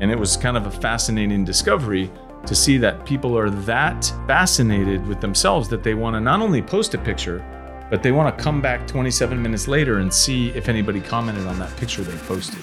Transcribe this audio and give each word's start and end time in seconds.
And 0.00 0.10
it 0.10 0.18
was 0.18 0.36
kind 0.36 0.56
of 0.56 0.66
a 0.66 0.70
fascinating 0.70 1.44
discovery 1.44 2.10
to 2.46 2.54
see 2.54 2.78
that 2.78 3.04
people 3.04 3.36
are 3.36 3.50
that 3.50 4.04
fascinated 4.26 5.06
with 5.06 5.20
themselves 5.20 5.68
that 5.68 5.82
they 5.82 5.94
want 5.94 6.14
to 6.14 6.20
not 6.20 6.40
only 6.40 6.62
post 6.62 6.94
a 6.94 6.98
picture, 6.98 7.44
but 7.90 8.02
they 8.02 8.12
want 8.12 8.36
to 8.36 8.42
come 8.42 8.60
back 8.60 8.86
27 8.86 9.40
minutes 9.40 9.66
later 9.66 9.98
and 9.98 10.12
see 10.12 10.50
if 10.50 10.68
anybody 10.68 11.00
commented 11.00 11.46
on 11.46 11.58
that 11.58 11.74
picture 11.76 12.02
they 12.02 12.16
posted. 12.26 12.62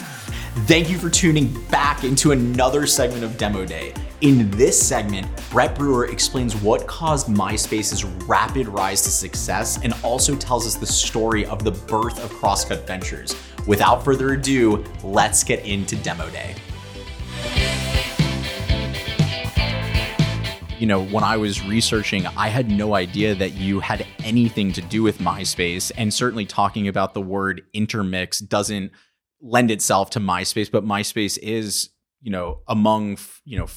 Thank 0.67 0.89
you 0.89 0.97
for 0.97 1.09
tuning 1.09 1.53
back 1.65 2.03
into 2.03 2.31
another 2.31 2.85
segment 2.85 3.23
of 3.23 3.37
Demo 3.37 3.65
Day. 3.65 3.93
In 4.21 4.49
this 4.51 4.81
segment, 4.81 5.27
Brett 5.51 5.75
Brewer 5.75 6.05
explains 6.05 6.55
what 6.55 6.87
caused 6.87 7.27
MySpace's 7.27 8.05
rapid 8.05 8.67
rise 8.67 9.01
to 9.01 9.09
success 9.09 9.79
and 9.83 9.93
also 10.03 10.35
tells 10.35 10.65
us 10.65 10.75
the 10.75 10.85
story 10.85 11.45
of 11.45 11.63
the 11.63 11.71
birth 11.71 12.23
of 12.23 12.31
Crosscut 12.31 12.87
Ventures. 12.87 13.35
Without 13.67 14.05
further 14.05 14.33
ado, 14.33 14.83
let's 15.03 15.43
get 15.43 15.65
into 15.65 15.97
Demo 15.97 16.29
Day. 16.29 16.55
You 20.79 20.87
know, 20.87 21.03
when 21.05 21.23
I 21.23 21.37
was 21.37 21.65
researching, 21.65 22.25
I 22.27 22.49
had 22.49 22.69
no 22.69 22.95
idea 22.95 23.33
that 23.35 23.53
you 23.53 23.79
had 23.79 24.05
anything 24.23 24.73
to 24.73 24.81
do 24.81 25.03
with 25.03 25.19
MySpace. 25.19 25.91
And 25.97 26.13
certainly 26.13 26.45
talking 26.45 26.87
about 26.87 27.13
the 27.13 27.21
word 27.21 27.63
intermix 27.73 28.39
doesn't 28.39 28.91
lend 29.41 29.71
itself 29.71 30.09
to 30.11 30.19
MySpace, 30.19 30.69
but 30.69 30.83
MySpace 30.83 31.37
is, 31.41 31.89
you 32.21 32.31
know, 32.31 32.59
among, 32.67 33.17
you 33.45 33.57
know, 33.57 33.67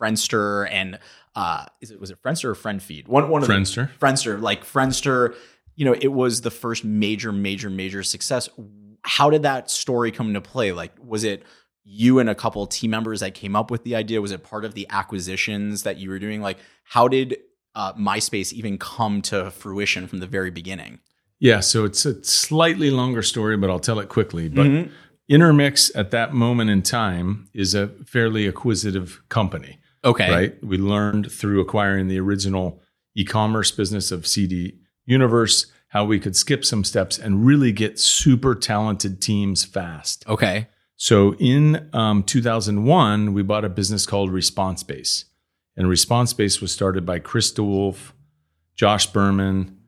Friendster 0.00 0.68
and 0.70 0.98
uh 1.34 1.66
is 1.80 1.90
it 1.90 2.00
was 2.00 2.10
it 2.10 2.22
Friendster 2.22 2.44
or 2.44 2.54
FriendFeed? 2.54 3.08
One 3.08 3.28
one 3.28 3.42
of 3.42 3.48
Friendster. 3.48 3.90
The, 3.92 3.98
Friendster, 3.98 4.40
like 4.40 4.64
Friendster, 4.64 5.34
you 5.74 5.84
know, 5.84 5.94
it 6.00 6.12
was 6.12 6.42
the 6.42 6.50
first 6.50 6.84
major 6.84 7.32
major 7.32 7.68
major 7.68 8.04
success. 8.04 8.48
How 9.02 9.28
did 9.28 9.42
that 9.42 9.70
story 9.70 10.12
come 10.12 10.28
into 10.28 10.40
play? 10.40 10.70
Like 10.70 10.92
was 11.04 11.24
it 11.24 11.42
you 11.90 12.18
and 12.18 12.28
a 12.28 12.34
couple 12.34 12.66
team 12.66 12.90
members 12.90 13.20
that 13.20 13.34
came 13.34 13.56
up 13.56 13.70
with 13.70 13.82
the 13.82 13.96
idea? 13.96 14.20
Was 14.20 14.30
it 14.30 14.44
part 14.44 14.64
of 14.64 14.74
the 14.74 14.86
acquisitions 14.90 15.84
that 15.84 15.96
you 15.96 16.10
were 16.10 16.18
doing? 16.18 16.42
Like, 16.42 16.58
how 16.84 17.08
did 17.08 17.38
uh, 17.74 17.94
MySpace 17.94 18.52
even 18.52 18.76
come 18.76 19.22
to 19.22 19.50
fruition 19.50 20.06
from 20.06 20.18
the 20.18 20.26
very 20.26 20.50
beginning? 20.50 21.00
Yeah, 21.40 21.60
so 21.60 21.84
it's 21.84 22.04
a 22.04 22.22
slightly 22.24 22.90
longer 22.90 23.22
story, 23.22 23.56
but 23.56 23.70
I'll 23.70 23.78
tell 23.78 24.00
it 24.00 24.08
quickly. 24.08 24.48
But 24.48 24.66
mm-hmm. 24.66 24.92
Intermix 25.28 25.90
at 25.94 26.10
that 26.10 26.34
moment 26.34 26.70
in 26.70 26.82
time 26.82 27.48
is 27.54 27.74
a 27.74 27.88
fairly 28.04 28.46
acquisitive 28.46 29.22
company. 29.28 29.78
Okay. 30.04 30.30
Right? 30.30 30.64
We 30.64 30.76
learned 30.76 31.30
through 31.32 31.60
acquiring 31.60 32.08
the 32.08 32.20
original 32.20 32.82
e 33.14 33.24
commerce 33.24 33.70
business 33.70 34.10
of 34.10 34.26
CD 34.26 34.78
Universe 35.06 35.72
how 35.88 36.04
we 36.04 36.20
could 36.20 36.36
skip 36.36 36.64
some 36.64 36.84
steps 36.84 37.18
and 37.18 37.46
really 37.46 37.72
get 37.72 37.98
super 37.98 38.54
talented 38.54 39.22
teams 39.22 39.64
fast. 39.64 40.26
Okay. 40.28 40.68
So 40.98 41.36
in 41.36 41.88
um, 41.92 42.24
2001, 42.24 43.32
we 43.32 43.42
bought 43.42 43.64
a 43.64 43.68
business 43.68 44.04
called 44.04 44.30
ResponseBase. 44.30 45.24
And 45.76 45.86
ResponseBase 45.86 46.60
was 46.60 46.72
started 46.72 47.06
by 47.06 47.20
Chris 47.20 47.52
DeWolfe, 47.52 48.10
Josh 48.74 49.06
Berman, 49.06 49.78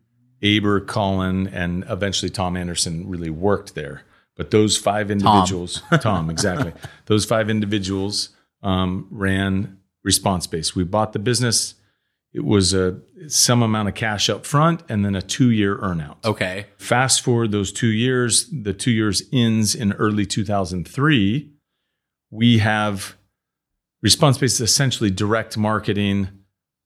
Aber 0.40 0.80
Colin, 0.80 1.48
and 1.48 1.84
eventually 1.90 2.30
Tom 2.30 2.56
Anderson 2.56 3.08
really 3.08 3.28
worked 3.28 3.74
there. 3.74 4.02
But 4.36 4.52
those 4.52 4.76
five 4.76 5.10
individuals, 5.10 5.82
Tom, 5.90 5.98
Tom 6.00 6.30
exactly, 6.30 6.72
those 7.06 7.24
five 7.24 7.50
individuals 7.50 8.28
um, 8.62 9.08
ran 9.10 9.78
ResponseBase. 10.06 10.76
We 10.76 10.84
bought 10.84 11.12
the 11.12 11.18
business 11.18 11.74
it 12.32 12.44
was 12.44 12.72
a 12.72 13.00
some 13.28 13.62
amount 13.62 13.88
of 13.88 13.94
cash 13.94 14.30
up 14.30 14.46
front 14.46 14.82
and 14.88 15.04
then 15.04 15.16
a 15.16 15.22
two 15.22 15.50
year 15.50 15.76
earnout. 15.78 16.16
Okay. 16.24 16.66
Fast 16.76 17.22
forward 17.22 17.50
those 17.50 17.72
two 17.72 17.88
years, 17.88 18.48
the 18.50 18.72
two 18.72 18.92
years 18.92 19.22
ends 19.32 19.74
in 19.74 19.92
early 19.94 20.24
2003. 20.26 21.50
We 22.30 22.58
have 22.58 23.16
ResponseBase 24.04 24.60
essentially 24.60 25.10
direct 25.10 25.58
marketing 25.58 26.28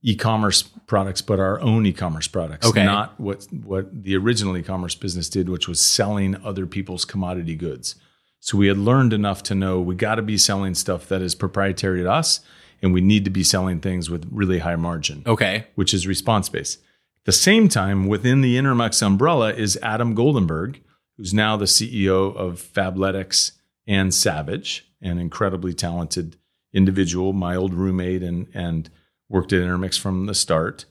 e-commerce 0.02 0.62
products, 0.62 1.22
but 1.22 1.38
our 1.40 1.60
own 1.60 1.86
e-commerce 1.86 2.28
products, 2.28 2.66
okay. 2.66 2.84
not 2.84 3.18
what 3.18 3.46
what 3.52 4.02
the 4.04 4.16
original 4.16 4.56
e-commerce 4.56 4.94
business 4.94 5.28
did, 5.28 5.48
which 5.48 5.68
was 5.68 5.80
selling 5.80 6.36
other 6.44 6.66
people's 6.66 7.04
commodity 7.04 7.54
goods. 7.54 7.96
So 8.40 8.58
we 8.58 8.66
had 8.66 8.77
learned 8.77 9.12
enough 9.12 9.42
to 9.44 9.54
know 9.54 9.80
we 9.80 9.94
got 9.94 10.16
to 10.16 10.22
be 10.22 10.36
selling 10.36 10.74
stuff 10.74 11.08
that 11.08 11.22
is 11.22 11.34
proprietary 11.34 12.02
to 12.02 12.10
us 12.10 12.40
and 12.83 12.92
we 12.92 13.01
need 13.01 13.24
to 13.24 13.30
be 13.30 13.45
selling 13.45 13.80
things 13.80 14.11
with 14.11 14.29
really 14.30 14.58
high 14.58 14.77
margin. 14.77 15.23
Okay. 15.27 15.67
Which 15.74 15.95
is 15.95 16.07
ResponseBase. 16.07 16.77
At 16.77 17.24
the 17.24 17.33
same 17.33 17.68
time, 17.68 18.07
within 18.07 18.40
the 18.40 18.58
Intermix 18.58 19.02
umbrella 19.02 19.52
is 19.52 19.79
Adam 19.83 20.14
Goldenberg, 20.14 20.80
who's 21.17 21.33
now 21.33 21.57
the 21.57 21.64
CEO 21.64 22.34
of 22.36 22.61
Fabletics 22.61 23.52
and 23.86 24.13
Savage, 24.13 24.86
an 25.01 25.18
incredibly 25.18 25.74
talented 25.74 26.36
individual, 26.73 27.33
my 27.33 27.55
old 27.57 27.73
roommate 27.73 28.23
and 28.23 28.48
and 28.52 28.90
worked 29.29 29.52
at 29.52 29.63
Intermix 29.63 29.98
from 29.98 30.27
the 30.27 30.34
start. 30.34 30.84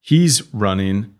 He's 0.00 0.52
running 0.52 1.15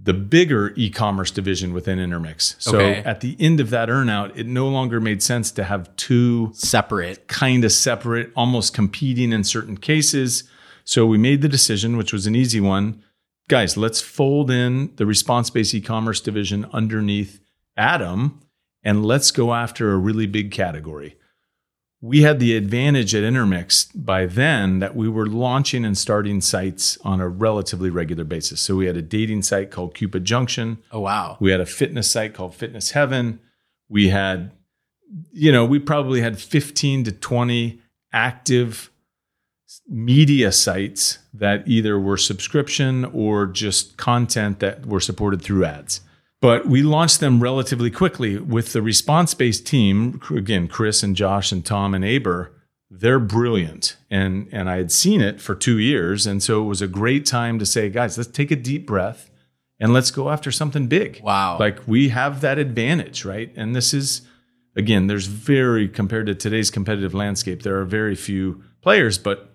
the 0.00 0.14
bigger 0.14 0.72
e-commerce 0.76 1.30
division 1.30 1.72
within 1.72 1.98
Intermix. 1.98 2.56
So 2.58 2.78
okay. 2.78 3.02
at 3.04 3.20
the 3.20 3.36
end 3.38 3.60
of 3.60 3.70
that 3.70 3.88
earnout, 3.88 4.36
it 4.36 4.46
no 4.46 4.68
longer 4.68 5.00
made 5.00 5.22
sense 5.22 5.50
to 5.52 5.64
have 5.64 5.94
two 5.96 6.50
separate, 6.54 7.28
kind 7.28 7.64
of 7.64 7.72
separate, 7.72 8.32
almost 8.34 8.74
competing 8.74 9.32
in 9.32 9.44
certain 9.44 9.76
cases. 9.76 10.44
So 10.84 11.06
we 11.06 11.18
made 11.18 11.42
the 11.42 11.48
decision, 11.48 11.96
which 11.96 12.12
was 12.12 12.26
an 12.26 12.34
easy 12.34 12.60
one. 12.60 13.02
Guys, 13.48 13.76
let's 13.76 14.00
fold 14.00 14.50
in 14.50 14.94
the 14.96 15.04
ResponseBase 15.04 15.74
e-commerce 15.74 16.20
division 16.20 16.66
underneath 16.72 17.40
Adam 17.76 18.40
and 18.82 19.04
let's 19.04 19.30
go 19.30 19.54
after 19.54 19.92
a 19.92 19.96
really 19.96 20.26
big 20.26 20.50
category 20.50 21.16
we 22.02 22.22
had 22.22 22.40
the 22.40 22.56
advantage 22.56 23.14
at 23.14 23.22
Intermix 23.22 23.84
by 23.94 24.26
then 24.26 24.80
that 24.80 24.96
we 24.96 25.08
were 25.08 25.26
launching 25.26 25.84
and 25.84 25.96
starting 25.96 26.40
sites 26.40 26.98
on 27.04 27.20
a 27.20 27.28
relatively 27.28 27.90
regular 27.90 28.24
basis. 28.24 28.60
So 28.60 28.74
we 28.74 28.86
had 28.86 28.96
a 28.96 29.02
dating 29.02 29.42
site 29.42 29.70
called 29.70 29.94
Cupid 29.94 30.24
Junction. 30.24 30.78
Oh 30.90 31.00
wow. 31.00 31.36
We 31.38 31.52
had 31.52 31.60
a 31.60 31.66
fitness 31.66 32.10
site 32.10 32.34
called 32.34 32.56
Fitness 32.56 32.90
Heaven. 32.90 33.38
We 33.88 34.08
had 34.08 34.50
you 35.30 35.52
know, 35.52 35.64
we 35.64 35.78
probably 35.78 36.22
had 36.22 36.40
15 36.40 37.04
to 37.04 37.12
20 37.12 37.80
active 38.12 38.90
media 39.86 40.52
sites 40.52 41.18
that 41.34 41.66
either 41.68 42.00
were 42.00 42.16
subscription 42.16 43.04
or 43.06 43.46
just 43.46 43.96
content 43.96 44.58
that 44.60 44.86
were 44.86 45.00
supported 45.00 45.42
through 45.42 45.64
ads. 45.64 46.00
But 46.42 46.66
we 46.66 46.82
launched 46.82 47.20
them 47.20 47.40
relatively 47.40 47.88
quickly 47.88 48.36
with 48.36 48.72
the 48.72 48.80
ResponseBase 48.80 49.64
team. 49.64 50.20
Again, 50.28 50.66
Chris 50.66 51.04
and 51.04 51.14
Josh 51.14 51.52
and 51.52 51.64
Tom 51.64 51.94
and 51.94 52.04
Aber, 52.04 52.52
they're 52.90 53.20
brilliant. 53.20 53.96
And, 54.10 54.48
and 54.50 54.68
I 54.68 54.78
had 54.78 54.90
seen 54.90 55.20
it 55.20 55.40
for 55.40 55.54
two 55.54 55.78
years. 55.78 56.26
And 56.26 56.42
so 56.42 56.60
it 56.60 56.66
was 56.66 56.82
a 56.82 56.88
great 56.88 57.24
time 57.24 57.60
to 57.60 57.64
say, 57.64 57.88
guys, 57.88 58.18
let's 58.18 58.28
take 58.28 58.50
a 58.50 58.56
deep 58.56 58.88
breath 58.88 59.30
and 59.78 59.92
let's 59.92 60.10
go 60.10 60.30
after 60.30 60.50
something 60.50 60.88
big. 60.88 61.20
Wow. 61.22 61.58
Like 61.60 61.78
we 61.86 62.08
have 62.08 62.40
that 62.40 62.58
advantage, 62.58 63.24
right? 63.24 63.52
And 63.54 63.76
this 63.76 63.94
is, 63.94 64.22
again, 64.74 65.06
there's 65.06 65.26
very, 65.26 65.88
compared 65.88 66.26
to 66.26 66.34
today's 66.34 66.72
competitive 66.72 67.14
landscape, 67.14 67.62
there 67.62 67.78
are 67.80 67.84
very 67.84 68.16
few 68.16 68.64
players, 68.82 69.16
but 69.16 69.51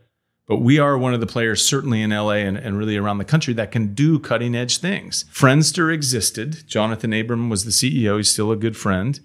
but 0.47 0.57
we 0.57 0.79
are 0.79 0.97
one 0.97 1.13
of 1.13 1.19
the 1.19 1.27
players, 1.27 1.63
certainly 1.63 2.01
in 2.01 2.11
LA 2.11 2.35
and, 2.35 2.57
and 2.57 2.77
really 2.77 2.95
around 2.95 3.17
the 3.17 3.25
country, 3.25 3.53
that 3.55 3.71
can 3.71 3.93
do 3.93 4.17
cutting 4.17 4.55
edge 4.55 4.77
things. 4.77 5.25
Friendster 5.31 5.93
existed. 5.93 6.65
Jonathan 6.65 7.11
Abrams 7.11 7.49
was 7.49 7.65
the 7.65 7.71
CEO. 7.71 8.17
He's 8.17 8.31
still 8.31 8.51
a 8.51 8.55
good 8.55 8.77
friend. 8.77 9.19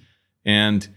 And, 0.45 0.89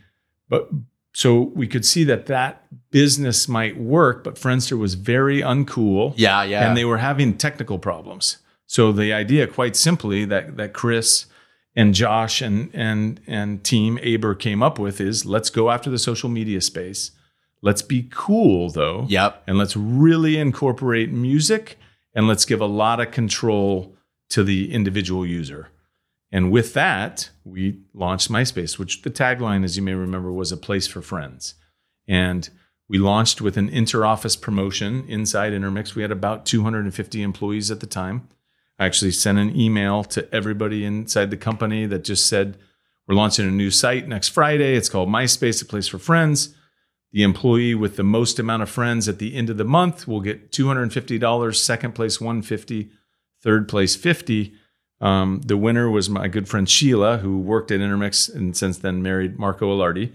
but 0.50 0.69
so 1.14 1.52
we 1.56 1.68
could 1.68 1.85
see 1.85 2.03
that 2.06 2.25
that 2.25 2.64
business 2.90 3.47
might 3.47 3.80
work, 3.80 4.24
but 4.24 4.35
Friendster 4.35 4.78
was 4.78 4.96
very 4.96 5.41
uncool. 5.41 6.14
Yeah, 6.18 6.44
yeah. 6.44 6.68
And 6.68 6.75
they 6.75 6.85
were 6.85 6.97
having 6.97 7.38
technical 7.38 7.78
problems. 7.78 8.38
So 8.68 8.91
the 8.91 9.14
idea, 9.14 9.47
quite 9.47 9.75
simply, 9.75 10.25
that 10.25 10.58
that 10.58 10.74
Chris 10.74 11.28
and 11.75 11.94
Josh 11.94 12.41
and 12.41 12.69
and 12.74 13.22
and 13.28 13.64
team 13.64 14.00
Aber 14.03 14.34
came 14.34 14.64
up 14.64 14.80
with 14.80 15.00
is 15.00 15.25
let's 15.25 15.50
go 15.50 15.69
after 15.69 15.90
the 15.90 16.00
social 16.00 16.30
media 16.30 16.62
space. 16.62 17.12
Let's 17.66 17.81
be 17.81 18.08
cool 18.12 18.70
though. 18.70 19.08
Yep. 19.09 19.44
And 19.47 19.58
let's 19.58 19.76
really 19.76 20.38
incorporate 20.38 21.12
music 21.12 21.79
and 22.14 22.28
let's 22.28 22.46
give 22.46 22.62
a 22.62 22.67
lot 22.67 23.00
of 23.00 23.09
control 23.09 23.97
to 24.29 24.44
the 24.44 24.72
individual 24.72 25.26
user. 25.26 25.70
And 26.32 26.52
with 26.52 26.76
that, 26.76 27.32
we 27.44 27.79
launched 27.91 28.32
MySpace, 28.32 28.78
which 28.78 29.02
the 29.02 29.09
tagline, 29.09 29.64
as 29.64 29.78
you 29.78 29.82
may 29.82 29.96
remember, 29.96 30.32
was 30.32 30.52
a 30.52 30.58
place 30.58 30.85
for 30.85 31.02
friends. 31.02 31.56
And 32.08 32.47
we 32.88 33.00
launched 33.00 33.41
with 33.41 33.58
an 33.58 33.70
inter-office 33.70 34.35
promotion 34.35 35.03
inside 35.08 35.52
Intermix. 35.52 35.96
We 35.96 36.03
had 36.03 36.11
about 36.11 36.46
250 36.46 37.23
employees 37.23 37.72
at 37.72 37.79
the 37.79 37.88
time. 37.88 38.28
I 38.78 38.85
actually 38.85 39.11
sent 39.11 39.40
an 39.40 39.59
email 39.59 40.03
to 40.03 40.32
everybody 40.32 40.85
inside 40.85 41.32
the 41.32 41.38
company 41.38 41.88
that 41.88 42.03
just 42.03 42.28
said, 42.28 42.58
We're 43.08 43.16
launching 43.16 43.47
a 43.47 43.52
new 43.52 43.72
site 43.72 44.08
next 44.08 44.29
Friday. 44.29 44.76
It's 44.76 44.90
called 44.90 45.09
MySpace, 45.09 45.64
a 45.64 45.66
place 45.66 45.88
for 45.88 45.97
friends. 45.97 46.53
The 47.16 47.23
employee 47.23 47.76
with 47.76 47.96
the 47.96 48.03
most 48.03 48.40
amount 48.40 48.62
of 48.62 48.70
friends 48.70 49.08
at 49.08 49.20
the 49.20 49.35
end 49.35 49.50
of 49.50 49.56
the 49.56 49.64
month 49.64 50.06
will 50.06 50.20
get 50.20 50.52
$250, 50.52 51.56
second 51.56 51.96
place 51.96 52.20
150, 52.20 52.91
third 53.41 53.70
place 53.70 53.96
50. 53.96 54.53
Um, 55.00 55.40
the 55.46 55.56
winner 55.56 55.90
was 55.90 56.09
my 56.09 56.28
good 56.28 56.50
friend 56.50 56.70
Sheila, 56.70 57.20
who 57.20 57.40
worked 57.40 57.72
at 57.72 57.79
Intermix 57.79 58.28
and 58.28 58.56
since 58.58 58.79
then 58.79 59.02
married 59.02 59.40
Marco 59.40 59.73
Alardi. 59.73 60.14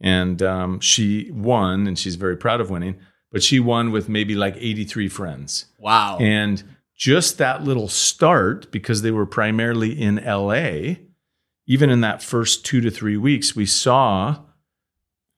and 0.00 0.42
um, 0.42 0.80
she 0.80 1.30
won, 1.30 1.86
and 1.86 1.96
she's 1.96 2.16
very 2.16 2.36
proud 2.36 2.60
of 2.60 2.70
winning. 2.70 2.96
But 3.30 3.44
she 3.44 3.60
won 3.60 3.92
with 3.92 4.08
maybe 4.08 4.34
like 4.34 4.56
83 4.56 5.08
friends. 5.10 5.66
Wow. 5.78 6.18
And 6.20 6.64
just 6.96 7.38
that 7.38 7.62
little 7.62 7.86
start, 7.86 8.72
because 8.72 9.02
they 9.02 9.12
were 9.12 9.26
primarily 9.26 9.92
in 9.92 10.16
LA, 10.16 10.96
even 11.68 11.88
in 11.88 12.00
that 12.00 12.20
first 12.20 12.66
two 12.66 12.80
to 12.80 12.90
three 12.90 13.16
weeks, 13.16 13.54
we 13.54 13.64
saw 13.64 14.38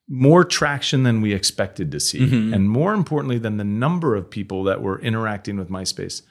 more 0.09 0.45
traction 0.45 1.03
than 1.03 1.21
we 1.23 1.33
expected 1.33 1.91
to 1.93 1.99
see. 2.01 2.21
Mhm. 2.21 2.55
And 2.55 2.69
more 2.69 2.93
importantly 2.93 3.39
than 3.39 3.57
the 3.57 3.65
number 3.65 4.15
of 4.15 4.29
people 4.31 4.65
that 4.65 4.83
were 4.83 5.01
interacting 5.01 5.57
with 5.57 5.71
MySpace 5.71 6.23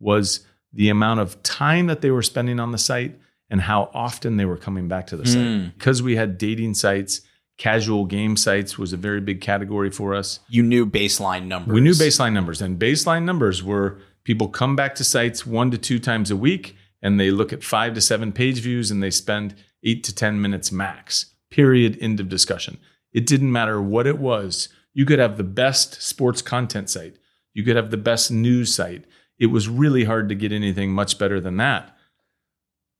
was 0.00 0.40
the 0.72 0.88
amount 0.88 1.20
of 1.20 1.40
time 1.42 1.86
that 1.86 2.00
they 2.00 2.10
were 2.10 2.22
spending 2.22 2.58
on 2.58 2.72
the 2.72 2.78
site 2.78 3.18
and 3.48 3.60
how 3.60 3.90
often 3.94 4.36
they 4.36 4.44
were 4.44 4.56
coming 4.56 4.88
back 4.88 5.06
to 5.08 5.16
the 5.16 5.26
site. 5.26 5.38
Mm. 5.44 5.72
Because 5.74 6.02
we 6.02 6.16
had 6.16 6.38
dating 6.38 6.74
sites, 6.74 7.20
casual 7.58 8.04
game 8.06 8.36
sites 8.36 8.78
was 8.78 8.92
a 8.92 8.96
very 8.96 9.20
big 9.20 9.40
category 9.40 9.90
for 9.90 10.14
us. 10.14 10.40
you 10.48 10.62
knew 10.62 10.86
baseline 10.86 11.46
numbers. 11.46 11.74
We 11.74 11.80
knew 11.80 11.92
baseline 11.92 12.32
numbers, 12.32 12.62
and 12.62 12.78
baseline 12.78 13.24
numbers 13.24 13.62
were 13.62 13.98
people 14.24 14.48
come 14.48 14.74
back 14.76 14.94
to 14.96 15.04
sites 15.04 15.46
one 15.46 15.70
to 15.70 15.78
two 15.78 15.98
times 15.98 16.30
a 16.30 16.36
week, 16.36 16.76
and 17.02 17.18
they 17.20 17.30
look 17.30 17.52
at 17.52 17.62
five 17.62 17.94
to 17.94 18.00
seven 18.00 18.32
page 18.32 18.60
views, 18.60 18.90
and 18.90 19.02
they 19.02 19.10
spend 19.10 19.54
eight 19.84 20.02
to 20.04 20.14
10 20.14 20.40
minutes 20.40 20.70
max. 20.72 21.26
Period. 21.50 21.98
End 22.00 22.20
of 22.20 22.28
discussion. 22.28 22.78
It 23.12 23.26
didn't 23.26 23.52
matter 23.52 23.80
what 23.82 24.06
it 24.06 24.18
was. 24.18 24.68
You 24.92 25.04
could 25.04 25.18
have 25.18 25.36
the 25.36 25.44
best 25.44 26.02
sports 26.02 26.42
content 26.42 26.90
site, 26.90 27.16
you 27.54 27.64
could 27.64 27.76
have 27.76 27.90
the 27.90 27.96
best 27.96 28.30
news 28.30 28.74
site. 28.74 29.04
It 29.38 29.46
was 29.46 29.68
really 29.68 30.04
hard 30.04 30.28
to 30.28 30.34
get 30.34 30.52
anything 30.52 30.92
much 30.92 31.18
better 31.18 31.40
than 31.40 31.56
that. 31.56 31.96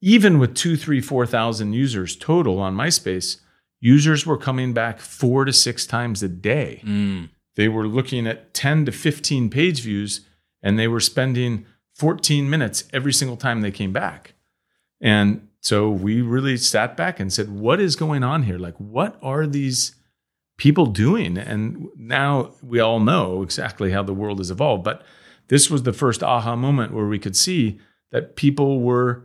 Even 0.00 0.38
with 0.38 0.54
two, 0.54 0.76
three, 0.76 1.00
four 1.00 1.26
thousand 1.26 1.74
users 1.74 2.16
total 2.16 2.58
on 2.58 2.74
MySpace, 2.74 3.40
users 3.80 4.24
were 4.26 4.38
coming 4.38 4.72
back 4.72 4.98
four 5.00 5.44
to 5.44 5.52
six 5.52 5.86
times 5.86 6.22
a 6.22 6.28
day 6.28 6.80
Mm. 6.84 7.28
they 7.56 7.68
were 7.68 7.86
looking 7.86 8.26
at 8.26 8.54
10 8.54 8.86
to 8.86 8.92
15 8.92 9.50
page 9.50 9.82
views 9.82 10.22
and 10.62 10.78
they 10.78 10.88
were 10.88 11.00
spending 11.00 11.66
14 11.96 12.48
minutes 12.48 12.84
every 12.92 13.12
single 13.12 13.36
time 13.36 13.60
they 13.60 13.70
came 13.70 13.92
back. 13.92 14.34
And 15.00 15.48
so 15.60 15.90
we 15.90 16.22
really 16.22 16.56
sat 16.56 16.96
back 16.96 17.20
and 17.20 17.30
said, 17.32 17.50
what 17.50 17.80
is 17.80 17.96
going 17.96 18.22
on 18.22 18.44
here? 18.44 18.58
Like, 18.58 18.76
what 18.76 19.18
are 19.22 19.46
these 19.46 19.94
people 20.60 20.84
doing? 20.84 21.38
And 21.38 21.88
now 21.96 22.50
we 22.62 22.80
all 22.80 23.00
know 23.00 23.42
exactly 23.42 23.92
how 23.92 24.02
the 24.02 24.12
world 24.12 24.38
has 24.38 24.50
evolved. 24.50 24.84
But 24.84 25.02
this 25.48 25.70
was 25.70 25.84
the 25.84 25.92
first 25.94 26.22
aha 26.22 26.54
moment 26.54 26.92
where 26.92 27.06
we 27.06 27.18
could 27.18 27.34
see 27.34 27.80
that 28.12 28.36
people 28.36 28.80
were 28.82 29.24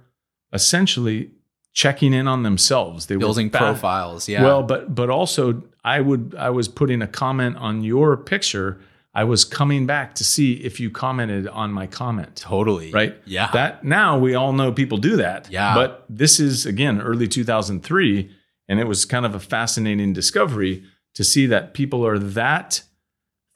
essentially 0.54 1.32
checking 1.74 2.14
in 2.14 2.26
on 2.26 2.44
themselves. 2.44 3.08
They 3.08 3.18
Building 3.18 3.48
were 3.48 3.52
fa- 3.52 3.58
profiles. 3.58 4.30
Yeah. 4.30 4.44
well, 4.44 4.64
but 4.64 4.96
but 4.96 5.10
also 5.10 5.62
I 5.84 6.00
would 6.00 6.34
I 6.40 6.50
was 6.52 6.70
putting 6.70 7.02
a 7.02 7.08
comment 7.08 7.58
on 7.58 7.84
your 7.84 8.16
picture. 8.16 8.80
I 9.14 9.26
was 9.26 9.44
coming 9.44 9.86
back 9.86 10.16
to 10.16 10.24
see 10.24 10.54
if 10.54 10.80
you 10.80 10.90
commented 10.90 11.48
on 11.50 11.74
my 11.74 11.86
comment. 11.88 12.38
totally. 12.38 12.92
Right? 12.92 13.16
Yeah. 13.26 13.52
That 13.52 13.84
now 13.84 14.18
we 14.18 14.36
all 14.36 14.54
know 14.54 14.72
people 14.72 15.00
do 15.00 15.18
that. 15.18 15.50
Yeah. 15.52 15.76
But 15.76 16.06
this 16.08 16.40
is 16.40 16.66
again 16.66 17.02
early 17.02 17.28
2003 17.28 18.32
and 18.70 18.80
it 18.80 18.88
was 18.88 19.04
kind 19.04 19.26
of 19.26 19.36
a 19.36 19.40
fascinating 19.40 20.14
discovery 20.14 20.84
to 21.16 21.24
see 21.24 21.46
that 21.48 21.74
people 21.74 22.06
are 22.06 22.20
that 22.20 22.84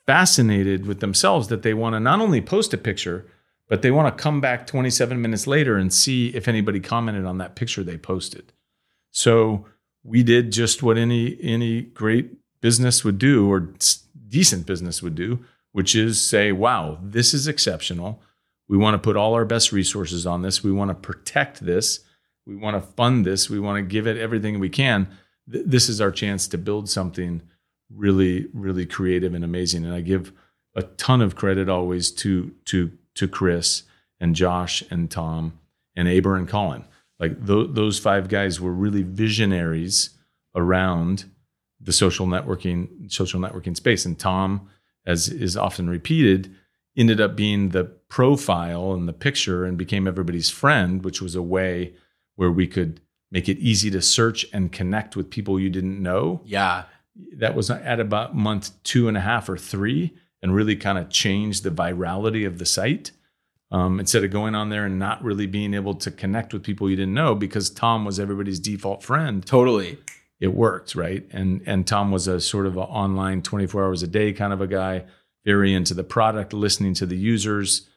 fascinated 0.05 0.87
with 0.87 0.99
themselves 0.99 1.49
that 1.49 1.61
they 1.61 1.73
want 1.73 1.93
to 1.93 1.99
not 1.99 2.19
only 2.19 2.41
post 2.41 2.73
a 2.73 2.77
picture 2.77 3.25
but 3.69 3.83
they 3.83 3.91
want 3.91 4.17
to 4.17 4.21
come 4.21 4.41
back 4.41 4.65
27 4.65 5.21
minutes 5.21 5.47
later 5.47 5.77
and 5.77 5.93
see 5.93 6.29
if 6.29 6.47
anybody 6.47 6.79
commented 6.79 7.23
on 7.23 7.37
that 7.37 7.55
picture 7.55 7.83
they 7.83 7.97
posted. 7.97 8.51
So 9.11 9.65
we 10.03 10.23
did 10.23 10.51
just 10.51 10.83
what 10.83 10.97
any 10.97 11.37
any 11.41 11.81
great 11.81 12.31
business 12.61 13.03
would 13.05 13.19
do 13.19 13.49
or 13.49 13.71
decent 14.27 14.65
business 14.65 15.01
would 15.01 15.15
do, 15.15 15.45
which 15.71 15.95
is 15.95 16.19
say, 16.19 16.51
"Wow, 16.51 16.99
this 17.01 17.33
is 17.33 17.47
exceptional. 17.47 18.21
We 18.67 18.77
want 18.77 18.95
to 18.95 18.99
put 18.99 19.15
all 19.15 19.33
our 19.33 19.45
best 19.45 19.71
resources 19.71 20.25
on 20.25 20.41
this. 20.41 20.63
We 20.63 20.71
want 20.71 20.89
to 20.89 20.95
protect 20.95 21.63
this. 21.63 22.01
We 22.45 22.55
want 22.55 22.75
to 22.75 22.93
fund 22.93 23.25
this. 23.25 23.49
We 23.49 23.59
want 23.59 23.77
to 23.77 23.87
give 23.87 24.07
it 24.07 24.17
everything 24.17 24.59
we 24.59 24.69
can. 24.69 25.07
Th- 25.51 25.65
this 25.65 25.89
is 25.89 26.01
our 26.01 26.11
chance 26.11 26.47
to 26.49 26.57
build 26.57 26.89
something 26.89 27.41
really 27.89 28.47
really 28.53 28.85
creative 28.85 29.33
and 29.33 29.43
amazing." 29.43 29.85
And 29.85 29.93
I 29.93 30.01
give 30.01 30.31
a 30.75 30.83
ton 30.83 31.21
of 31.21 31.35
credit 31.35 31.69
always 31.69 32.11
to 32.11 32.51
to 32.65 32.91
to 33.15 33.27
Chris 33.27 33.83
and 34.19 34.35
Josh 34.35 34.83
and 34.89 35.09
Tom 35.09 35.59
and 35.95 36.07
Aber 36.07 36.35
and 36.35 36.47
Colin. 36.47 36.85
Like 37.19 37.45
tho- 37.45 37.67
those 37.67 37.99
five 37.99 38.29
guys 38.29 38.61
were 38.61 38.73
really 38.73 39.03
visionaries 39.03 40.11
around 40.55 41.25
the 41.79 41.93
social 41.93 42.27
networking 42.27 43.11
social 43.11 43.39
networking 43.39 43.75
space. 43.75 44.05
And 44.05 44.17
Tom, 44.17 44.69
as 45.05 45.29
is 45.29 45.57
often 45.57 45.89
repeated, 45.89 46.53
ended 46.97 47.21
up 47.21 47.35
being 47.35 47.69
the 47.69 47.85
profile 47.85 48.93
and 48.93 49.07
the 49.07 49.13
picture 49.13 49.65
and 49.65 49.77
became 49.77 50.07
everybody's 50.07 50.49
friend, 50.49 51.03
which 51.03 51.21
was 51.21 51.35
a 51.35 51.41
way 51.41 51.93
where 52.35 52.51
we 52.51 52.67
could 52.67 53.01
make 53.31 53.47
it 53.47 53.57
easy 53.57 53.91
to 53.91 54.01
search 54.01 54.45
and 54.53 54.71
connect 54.71 55.15
with 55.15 55.29
people 55.29 55.59
you 55.59 55.69
didn't 55.69 56.01
know 56.01 56.41
yeah. 56.45 56.85
that 57.37 57.55
was 57.55 57.69
at 57.69 57.99
about 57.99 58.35
month 58.35 58.71
two 58.83 59.07
and 59.07 59.17
a 59.17 59.21
half 59.21 59.49
or 59.49 59.57
three 59.57 60.13
and 60.41 60.55
really 60.55 60.75
kind 60.75 60.97
of 60.97 61.09
changed 61.09 61.63
the 61.63 61.69
virality 61.69 62.45
of 62.45 62.57
the 62.57 62.65
site 62.65 63.11
um, 63.71 63.99
instead 63.99 64.23
of 64.23 64.31
going 64.31 64.55
on 64.55 64.69
there 64.69 64.85
and 64.85 64.97
not 64.97 65.23
really 65.23 65.45
being 65.45 65.73
able 65.73 65.93
to 65.93 66.09
connect 66.09 66.53
with 66.53 66.63
people 66.63 66.89
you 66.89 66.95
didn't 66.95 67.13
know 67.13 67.35
because 67.35 67.69
tom 67.69 68.05
was 68.05 68.19
everybody's 68.19 68.59
default 68.59 69.03
friend 69.03 69.45
Totally. 69.45 69.97
it 70.39 70.53
worked 70.53 70.95
right 70.95 71.25
and 71.31 71.61
and 71.65 71.85
tom 71.85 72.11
was 72.11 72.27
a 72.27 72.41
sort 72.41 72.65
of 72.65 72.77
a 72.77 72.81
online 72.81 73.41
24 73.41 73.83
hours 73.83 74.03
a 74.03 74.07
day 74.07 74.33
kind 74.33 74.53
of 74.53 74.61
a 74.61 74.67
guy 74.67 75.03
very 75.45 75.73
into 75.73 75.93
the 75.93 76.03
product 76.03 76.53
listening 76.53 76.93
to 76.95 77.05
the 77.05 77.17
users 77.17 77.87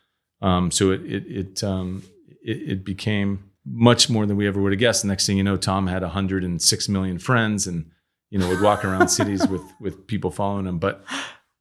um, 0.42 0.70
so 0.70 0.90
it 0.90 1.02
it 1.04 1.24
it, 1.26 1.64
um, 1.64 2.02
it 2.44 2.70
it 2.70 2.84
became 2.84 3.51
much 3.64 4.10
more 4.10 4.26
than 4.26 4.36
we 4.36 4.46
ever 4.48 4.60
would 4.60 4.72
have 4.72 4.78
guessed 4.80 5.02
The 5.02 5.08
next 5.08 5.26
thing 5.26 5.36
you 5.36 5.44
know 5.44 5.56
tom 5.56 5.86
had 5.86 6.02
106 6.02 6.88
million 6.88 7.18
friends 7.18 7.66
and 7.66 7.90
you 8.30 8.38
know 8.38 8.48
would 8.48 8.60
walk 8.60 8.84
around 8.84 9.08
cities 9.18 9.46
with 9.46 9.62
with 9.80 10.06
people 10.06 10.30
following 10.30 10.66
him 10.66 10.78
but 10.78 11.04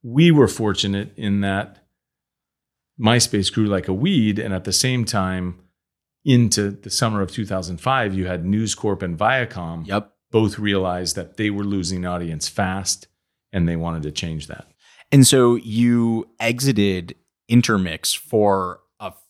we 0.03 0.31
were 0.31 0.47
fortunate 0.47 1.13
in 1.15 1.41
that 1.41 1.85
myspace 2.99 3.51
grew 3.53 3.65
like 3.67 3.87
a 3.87 3.93
weed 3.93 4.39
and 4.39 4.53
at 4.53 4.63
the 4.63 4.73
same 4.73 5.05
time 5.05 5.59
into 6.23 6.69
the 6.71 6.89
summer 6.89 7.21
of 7.21 7.31
2005 7.31 8.13
you 8.13 8.27
had 8.27 8.45
news 8.45 8.75
corp 8.75 9.01
and 9.01 9.17
viacom 9.17 9.85
Yep. 9.87 10.11
both 10.31 10.59
realized 10.59 11.15
that 11.15 11.37
they 11.37 11.49
were 11.49 11.63
losing 11.63 12.05
audience 12.05 12.47
fast 12.47 13.07
and 13.51 13.67
they 13.67 13.75
wanted 13.75 14.03
to 14.03 14.11
change 14.11 14.47
that. 14.47 14.67
And 15.11 15.27
so 15.27 15.55
you 15.55 16.29
exited 16.39 17.15
Intermix 17.49 18.13
for 18.13 18.79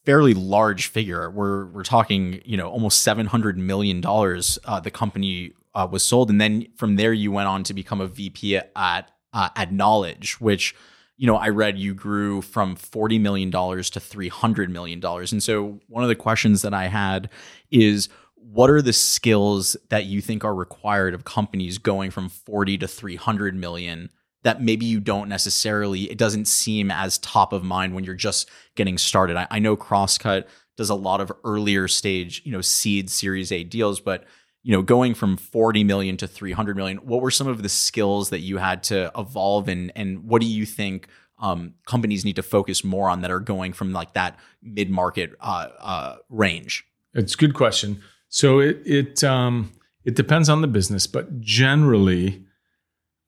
fairly 0.05 0.33
large 0.33 0.87
figure. 0.87 1.29
We're 1.29 1.65
we're 1.67 1.83
talking, 1.83 2.41
you 2.45 2.57
know, 2.57 2.69
almost 2.69 3.03
seven 3.03 3.25
hundred 3.27 3.57
million 3.57 4.01
dollars. 4.01 4.59
Uh, 4.65 4.79
the 4.79 4.91
company 4.91 5.53
uh, 5.73 5.87
was 5.89 6.03
sold, 6.03 6.29
and 6.29 6.39
then 6.39 6.67
from 6.75 6.95
there 6.95 7.13
you 7.13 7.31
went 7.31 7.47
on 7.47 7.63
to 7.63 7.73
become 7.73 8.01
a 8.01 8.07
VP 8.07 8.57
at 8.75 9.11
uh, 9.33 9.49
at 9.55 9.71
Knowledge, 9.71 10.39
which 10.39 10.75
you 11.17 11.27
know 11.27 11.35
I 11.35 11.49
read 11.49 11.77
you 11.77 11.93
grew 11.93 12.41
from 12.41 12.75
forty 12.75 13.19
million 13.19 13.49
dollars 13.49 13.89
to 13.91 13.99
three 13.99 14.29
hundred 14.29 14.69
million 14.69 14.99
dollars. 14.99 15.31
And 15.31 15.41
so 15.41 15.79
one 15.87 16.03
of 16.03 16.09
the 16.09 16.15
questions 16.15 16.61
that 16.61 16.73
I 16.73 16.87
had 16.87 17.29
is. 17.69 18.09
What 18.53 18.69
are 18.69 18.81
the 18.81 18.91
skills 18.91 19.77
that 19.87 20.07
you 20.07 20.19
think 20.19 20.43
are 20.43 20.53
required 20.53 21.13
of 21.13 21.23
companies 21.23 21.77
going 21.77 22.11
from 22.11 22.27
40 22.27 22.79
to 22.79 22.87
300 22.87 23.55
million 23.55 24.09
that 24.43 24.61
maybe 24.61 24.85
you 24.85 24.99
don't 24.99 25.29
necessarily 25.29 26.03
it 26.03 26.17
doesn't 26.17 26.45
seem 26.45 26.91
as 26.91 27.17
top 27.19 27.53
of 27.53 27.63
mind 27.63 27.93
when 27.93 28.03
you're 28.03 28.15
just 28.15 28.49
getting 28.75 28.97
started 28.97 29.37
i, 29.37 29.47
I 29.49 29.59
know 29.59 29.75
crosscut 29.75 30.47
does 30.77 30.89
a 30.89 30.95
lot 30.95 31.21
of 31.21 31.31
earlier 31.43 31.87
stage 31.87 32.41
you 32.45 32.51
know 32.51 32.61
seed 32.61 33.09
series 33.09 33.51
a 33.51 33.63
deals 33.63 33.99
but 33.99 34.25
you 34.63 34.71
know 34.71 34.81
going 34.81 35.13
from 35.13 35.37
40 35.37 35.83
million 35.83 36.17
to 36.17 36.27
300 36.27 36.75
million 36.75 36.97
what 36.97 37.21
were 37.21 37.31
some 37.31 37.47
of 37.47 37.61
the 37.63 37.69
skills 37.69 38.29
that 38.29 38.39
you 38.39 38.57
had 38.57 38.83
to 38.83 39.11
evolve 39.17 39.67
and 39.67 39.91
and 39.95 40.23
what 40.23 40.41
do 40.41 40.47
you 40.47 40.65
think 40.65 41.07
um, 41.39 41.73
companies 41.87 42.23
need 42.23 42.35
to 42.35 42.43
focus 42.43 42.83
more 42.83 43.09
on 43.09 43.21
that 43.21 43.31
are 43.31 43.39
going 43.39 43.73
from 43.73 43.93
like 43.93 44.13
that 44.13 44.37
mid-market 44.61 45.33
uh, 45.41 45.69
uh, 45.79 46.15
range 46.29 46.85
It's 47.13 47.33
a 47.33 47.37
good 47.37 47.53
question. 47.53 48.01
So 48.29 48.59
it 48.59 48.81
it 48.85 49.23
um, 49.23 49.71
it 50.05 50.15
depends 50.15 50.49
on 50.49 50.61
the 50.61 50.67
business, 50.67 51.07
but 51.07 51.41
generally, 51.41 52.45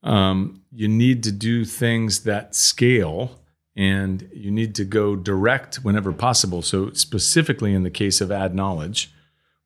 um, 0.04 0.62
you 0.70 0.86
need 0.86 1.22
to 1.24 1.32
do 1.32 1.64
things 1.64 2.20
that 2.20 2.54
scale, 2.54 3.40
and 3.74 4.28
you 4.32 4.50
need 4.50 4.74
to 4.76 4.84
go 4.84 5.16
direct 5.16 5.76
whenever 5.76 6.12
possible. 6.12 6.62
So 6.62 6.92
specifically 6.92 7.74
in 7.74 7.82
the 7.82 7.90
case 7.90 8.20
of 8.20 8.30
Ad 8.30 8.54
Knowledge, 8.54 9.12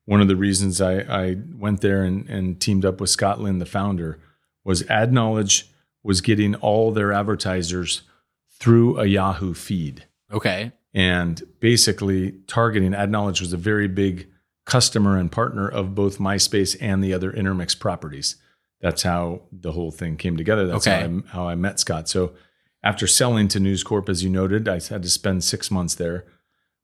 one 0.05 0.21
of 0.21 0.27
the 0.27 0.35
reasons 0.35 0.81
I, 0.81 1.01
I 1.01 1.37
went 1.55 1.81
there 1.81 2.03
and, 2.03 2.27
and 2.27 2.59
teamed 2.59 2.85
up 2.85 2.99
with 2.99 3.11
Scott 3.11 3.39
Lynn, 3.39 3.59
the 3.59 3.65
founder, 3.65 4.19
was 4.63 4.87
Ad 4.89 5.13
Knowledge 5.13 5.69
was 6.03 6.21
getting 6.21 6.55
all 6.55 6.91
their 6.91 7.11
advertisers 7.11 8.03
through 8.49 8.99
a 8.99 9.05
Yahoo 9.05 9.53
feed. 9.53 10.05
Okay. 10.31 10.71
And 10.93 11.41
basically 11.59 12.31
targeting 12.47 12.93
ad 12.93 13.11
knowledge 13.11 13.41
was 13.41 13.53
a 13.53 13.57
very 13.57 13.87
big 13.87 14.27
customer 14.65 15.17
and 15.17 15.31
partner 15.31 15.67
of 15.67 15.95
both 15.95 16.17
myspace 16.17 16.75
and 16.81 17.03
the 17.03 17.13
other 17.13 17.31
intermix 17.31 17.75
properties 17.75 18.37
that's 18.81 19.03
how 19.03 19.41
the 19.51 19.71
whole 19.73 19.91
thing 19.91 20.17
came 20.17 20.37
together. 20.37 20.67
That's 20.67 20.87
Okay. 20.87 21.01
how, 21.01 21.05
I, 21.07 21.21
how 21.33 21.47
I 21.49 21.55
met 21.55 21.79
Scott. 21.79 22.07
So 22.09 22.33
after 22.83 23.07
selling 23.07 23.47
to 23.49 23.59
News 23.59 23.83
Corp, 23.83 24.07
as 24.09 24.23
you 24.23 24.29
noted, 24.29 24.67
I 24.69 24.79
had 24.79 25.03
to 25.03 25.09
spend 25.09 25.43
six 25.43 25.69
months 25.69 25.95
there. 25.95 26.25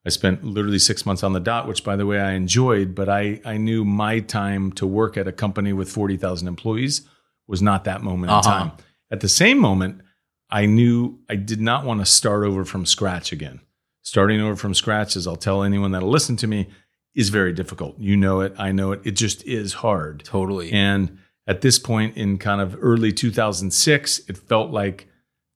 I 0.05 0.09
spent 0.09 0.43
literally 0.43 0.77
six 0.79 1.05
months 1.05 1.23
on 1.23 1.33
the 1.33 1.39
dot, 1.39 1.67
which 1.67 1.83
by 1.83 1.95
the 1.95 2.05
way 2.05 2.19
I 2.19 2.33
enjoyed, 2.33 2.93
but 2.93 3.09
I, 3.09 3.41
I 3.45 3.57
knew 3.57 3.83
my 3.85 4.19
time 4.19 4.71
to 4.73 4.85
work 4.85 5.17
at 5.17 5.27
a 5.27 5.31
company 5.31 5.73
with 5.73 5.89
40,000 5.89 6.47
employees 6.47 7.01
was 7.47 7.61
not 7.61 7.85
that 7.85 8.03
moment 8.03 8.31
Uh-huh. 8.31 8.37
in 8.37 8.43
time. 8.69 8.71
At 9.09 9.21
the 9.21 9.29
same 9.29 9.57
moment, 9.57 10.01
I 10.49 10.65
knew 10.67 11.19
I 11.29 11.35
did 11.35 11.59
not 11.61 11.85
want 11.85 12.01
to 12.01 12.05
start 12.05 12.43
over 12.43 12.65
from 12.65 12.85
scratch 12.85 13.31
again. 13.31 13.61
Starting 14.03 14.39
over 14.41 14.55
from 14.55 14.75
scratch, 14.75 15.15
as 15.15 15.25
I'll 15.25 15.35
tell 15.35 15.63
anyone 15.63 15.91
that'll 15.91 16.09
listen 16.09 16.35
to 16.37 16.47
me, 16.47 16.67
is 17.15 17.29
very 17.29 17.53
difficult. 17.53 17.97
You 17.97 18.15
know 18.17 18.41
it, 18.41 18.53
I 18.59 18.71
know 18.71 18.91
it. 18.91 19.01
It 19.05 19.11
just 19.11 19.43
is 19.47 19.73
hard. 19.73 20.23
Totally. 20.23 20.71
And 20.71 21.17
at 21.47 21.61
this 21.61 21.79
point 21.79 22.17
in 22.17 22.37
kind 22.37 22.61
of 22.61 22.77
early 22.81 23.11
2006, 23.11 24.19
it 24.27 24.37
felt 24.37 24.71
like 24.71 25.07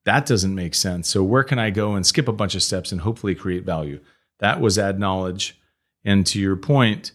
that 0.06 0.26
doesn't 0.26 0.56
make 0.56 0.76
sense. 0.76 1.08
So 1.10 1.24
where 1.24 1.44
can 1.44 1.60
I 1.60 1.70
go 1.70 1.94
and 1.94 2.06
skip 2.06 2.28
a 2.28 2.34
bunch 2.34 2.56
of 2.56 2.64
steps 2.64 2.92
and 2.92 3.02
hopefully 3.02 3.36
create 3.36 3.66
value? 3.66 4.00
That 4.40 4.62
was 4.62 4.80
Ad 4.80 5.00
Knowledge. 5.00 5.60
And 6.04 6.26
to 6.28 6.40
your 6.40 6.56
point, 6.56 7.12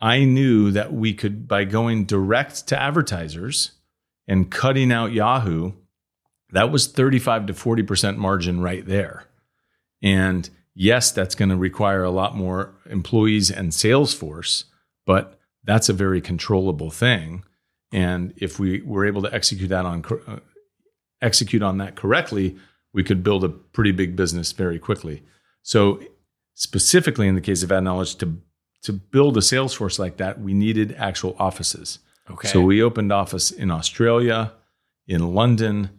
I 0.00 0.24
knew 0.24 0.70
that 0.72 0.92
we 0.92 1.14
could, 1.14 1.48
by 1.48 1.64
going 1.64 2.04
direct 2.04 2.66
to 2.68 2.80
advertisers 2.80 3.72
and 4.26 4.50
cutting 4.50 4.92
out 4.92 5.12
Yahoo, 5.12 5.72
that 6.50 6.70
was 6.70 6.86
35 6.86 7.46
to 7.46 7.52
40% 7.52 8.16
margin 8.16 8.60
right 8.60 8.86
there. 8.86 9.26
And 10.02 10.48
yes, 10.74 11.10
that's 11.10 11.34
going 11.34 11.48
to 11.48 11.56
require 11.56 12.04
a 12.04 12.10
lot 12.10 12.36
more 12.36 12.74
employees 12.88 13.50
and 13.50 13.72
sales 13.74 14.14
force, 14.14 14.64
but 15.06 15.38
that's 15.64 15.88
a 15.88 15.94
very 15.94 16.20
controllable 16.20 16.90
thing. 16.90 17.44
And 17.92 18.34
if 18.36 18.58
we 18.58 18.82
were 18.82 19.06
able 19.06 19.22
to 19.22 19.32
execute 19.32 19.70
that 19.70 19.86
on 19.86 20.04
uh, 20.26 20.38
execute 21.22 21.62
on 21.62 21.78
that 21.78 21.96
correctly, 21.96 22.56
we 22.92 23.04
could 23.04 23.22
build 23.22 23.44
a 23.44 23.48
pretty 23.48 23.92
big 23.92 24.16
business 24.16 24.52
very 24.52 24.78
quickly. 24.78 25.22
So 25.62 26.00
specifically 26.54 27.28
in 27.28 27.34
the 27.34 27.40
case 27.40 27.62
of 27.62 27.70
ad 27.70 27.84
knowledge 27.84 28.16
to 28.16 28.38
to 28.82 28.92
build 28.92 29.36
a 29.36 29.42
sales 29.42 29.74
force 29.74 29.98
like 29.98 30.16
that, 30.18 30.40
we 30.40 30.54
needed 30.54 30.94
actual 30.96 31.34
offices. 31.38 31.98
okay. 32.30 32.48
So 32.48 32.60
we 32.60 32.82
opened 32.82 33.10
office 33.10 33.50
in 33.50 33.70
Australia, 33.70 34.52
in 35.08 35.34
London, 35.34 35.90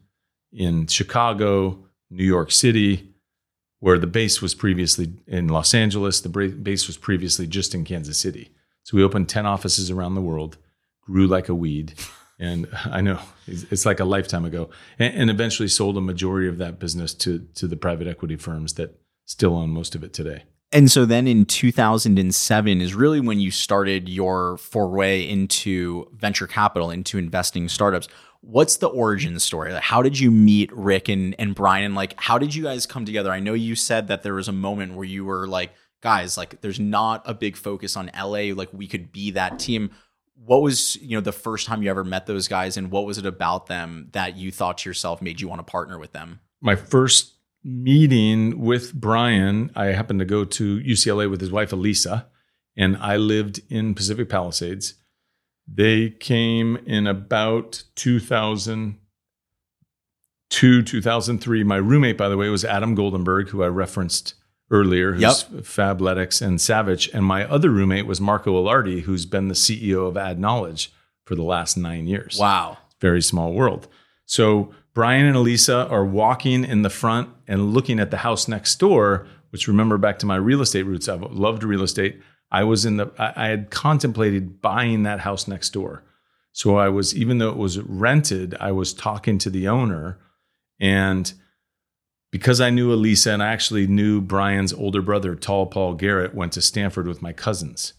in 0.53 0.87
Chicago, 0.87 1.85
New 2.09 2.23
York 2.23 2.51
City, 2.51 3.13
where 3.79 3.99
the 3.99 4.07
base 4.07 4.41
was 4.41 4.55
previously 4.55 5.13
in 5.27 5.49
Los 5.49 5.73
Angeles. 5.73 6.21
The 6.21 6.29
base 6.29 6.87
was 6.87 6.97
previously 6.97 7.45
just 7.45 7.75
in 7.75 7.83
Kansas 7.83 8.17
City. 8.17 8.51
So 8.83 8.95
we 8.95 9.03
opened 9.03 9.27
10 9.27 9.45
offices 9.45 9.91
around 9.91 10.15
the 10.15 10.21
world, 10.21 10.57
grew 11.07 11.27
like 11.27 11.49
a 11.49 11.55
weed. 11.55 11.93
And 12.39 12.67
I 12.85 13.01
know 13.01 13.19
it's 13.47 13.63
it's 13.71 13.83
like 13.83 13.99
a 13.99 14.05
lifetime 14.05 14.45
ago, 14.45 14.69
and, 14.99 15.11
and 15.21 15.29
eventually 15.31 15.67
sold 15.67 15.97
a 15.97 16.01
majority 16.01 16.47
of 16.47 16.59
that 16.59 16.77
business 16.77 17.15
to, 17.15 17.47
to 17.55 17.67
the 17.67 17.75
private 17.75 18.05
equity 18.05 18.35
firms 18.35 18.73
that 18.73 19.01
still 19.25 19.55
own 19.55 19.71
most 19.71 19.95
of 19.95 20.03
it 20.03 20.13
today. 20.13 20.43
And 20.71 20.91
so 20.91 21.05
then 21.05 21.27
in 21.27 21.45
2007 21.45 22.81
is 22.81 22.93
really 22.93 23.21
when 23.21 23.39
you 23.39 23.51
started 23.51 24.09
your 24.09 24.57
foray 24.57 25.27
into 25.27 26.09
venture 26.13 26.47
capital, 26.47 26.91
into 26.91 27.17
investing 27.17 27.69
startups. 27.69 28.07
What's 28.41 28.77
the 28.77 28.87
origin 28.87 29.39
story? 29.39 29.73
Like, 29.73 29.83
how 29.83 30.01
did 30.01 30.19
you 30.19 30.29
meet 30.29 30.71
Rick 30.73 31.09
and, 31.09 31.35
and 31.39 31.55
Brian? 31.55 31.85
And 31.85 31.95
like, 31.95 32.13
how 32.17 32.37
did 32.37 32.53
you 32.53 32.63
guys 32.63 32.85
come 32.85 33.05
together? 33.05 33.31
I 33.31 33.39
know 33.39 33.53
you 33.53 33.75
said 33.75 34.09
that 34.09 34.23
there 34.23 34.35
was 34.35 34.47
a 34.47 34.53
moment 34.53 34.93
where 34.93 35.05
you 35.05 35.25
were 35.25 35.47
like, 35.47 35.71
guys, 36.01 36.37
like, 36.37 36.61
there's 36.61 36.79
not 36.79 37.23
a 37.25 37.33
big 37.33 37.57
focus 37.57 37.97
on 37.97 38.11
LA. 38.15 38.53
Like, 38.53 38.69
we 38.71 38.87
could 38.87 39.11
be 39.11 39.31
that 39.31 39.59
team. 39.59 39.91
What 40.45 40.61
was, 40.61 40.95
you 40.97 41.17
know, 41.17 41.21
the 41.21 41.31
first 41.31 41.67
time 41.67 41.83
you 41.83 41.89
ever 41.89 42.03
met 42.03 42.25
those 42.25 42.47
guys 42.47 42.77
and 42.77 42.91
what 42.91 43.05
was 43.05 43.17
it 43.17 43.25
about 43.25 43.67
them 43.67 44.09
that 44.13 44.37
you 44.37 44.51
thought 44.51 44.79
to 44.79 44.89
yourself 44.89 45.21
made 45.21 45.41
you 45.41 45.47
want 45.47 45.59
to 45.59 45.69
partner 45.69 45.99
with 45.99 46.13
them? 46.13 46.39
my 46.61 46.75
first 46.75 47.33
meeting 47.63 48.59
with 48.59 48.93
Brian, 48.93 49.71
I 49.75 49.87
happened 49.87 50.19
to 50.19 50.25
go 50.25 50.45
to 50.45 50.79
UCLA 50.79 51.29
with 51.29 51.41
his 51.41 51.51
wife 51.51 51.73
Elisa, 51.73 52.27
and 52.75 52.97
I 52.97 53.17
lived 53.17 53.61
in 53.69 53.93
Pacific 53.93 54.29
Palisades. 54.29 54.95
They 55.67 56.11
came 56.11 56.77
in 56.85 57.07
about 57.07 57.83
2002, 57.95 60.83
2003. 60.83 61.63
My 61.63 61.75
roommate, 61.75 62.17
by 62.17 62.29
the 62.29 62.37
way, 62.37 62.47
was 62.49 62.63
Adam 62.63 62.95
Goldenberg, 62.95 63.49
who 63.49 63.63
I 63.63 63.67
referenced 63.67 64.35
earlier, 64.69 65.13
who's 65.13 65.21
Yep. 65.21 65.63
Fabletics 65.63 66.41
and 66.41 66.59
Savage. 66.59 67.09
And 67.13 67.25
my 67.25 67.45
other 67.49 67.69
roommate 67.69 68.05
was 68.05 68.19
Marco 68.19 68.61
Ilardi, 68.61 69.01
who's 69.01 69.25
been 69.25 69.47
the 69.47 69.53
CEO 69.55 70.07
of 70.07 70.17
Ad 70.17 70.39
Knowledge 70.39 70.91
for 71.25 71.35
the 71.35 71.43
last 71.43 71.77
nine 71.77 72.07
years 72.07 72.37
Wow. 72.39 72.77
very 73.01 73.21
small 73.21 73.53
world. 73.53 73.87
So 74.25 74.71
Brian 74.93 75.25
and 75.25 75.35
Elisa 75.35 75.87
are 75.87 76.05
walking 76.05 76.65
in 76.65 76.81
the 76.81 76.89
front 76.89 77.29
and 77.47 77.73
looking 77.73 77.99
at 77.99 78.11
the 78.11 78.17
house 78.17 78.47
next 78.47 78.75
door, 78.79 79.27
which 79.51 79.67
remember 79.67 79.97
back 79.97 80.19
to 80.19 80.25
my 80.25 80.35
real 80.35 80.61
estate 80.61 80.83
roots. 80.83 81.07
I've 81.07 81.21
loved 81.31 81.63
real 81.63 81.83
estate. 81.83 82.19
I 82.51 82.63
was 82.63 82.85
in 82.85 82.97
the, 82.97 83.11
I 83.17 83.47
had 83.47 83.69
contemplated 83.71 84.61
buying 84.61 85.03
that 85.03 85.19
house 85.21 85.47
next 85.47 85.69
door. 85.71 86.03
So 86.53 86.77
I 86.77 86.89
was, 86.89 87.15
even 87.15 87.37
though 87.37 87.49
it 87.49 87.57
was 87.57 87.79
rented, 87.79 88.55
I 88.59 88.71
was 88.71 88.93
talking 88.93 89.37
to 89.39 89.49
the 89.49 89.67
owner. 89.67 90.17
And 90.79 91.31
because 92.31 92.59
I 92.61 92.69
knew 92.69 92.91
Elisa 92.93 93.31
and 93.31 93.41
I 93.43 93.47
actually 93.47 93.87
knew 93.87 94.21
Brian's 94.21 94.73
older 94.73 95.01
brother, 95.01 95.35
Tall 95.35 95.65
Paul 95.65 95.93
Garrett, 95.95 96.33
went 96.35 96.53
to 96.53 96.61
Stanford 96.61 97.07
with 97.07 97.21
my 97.21 97.33
cousins. 97.33 97.93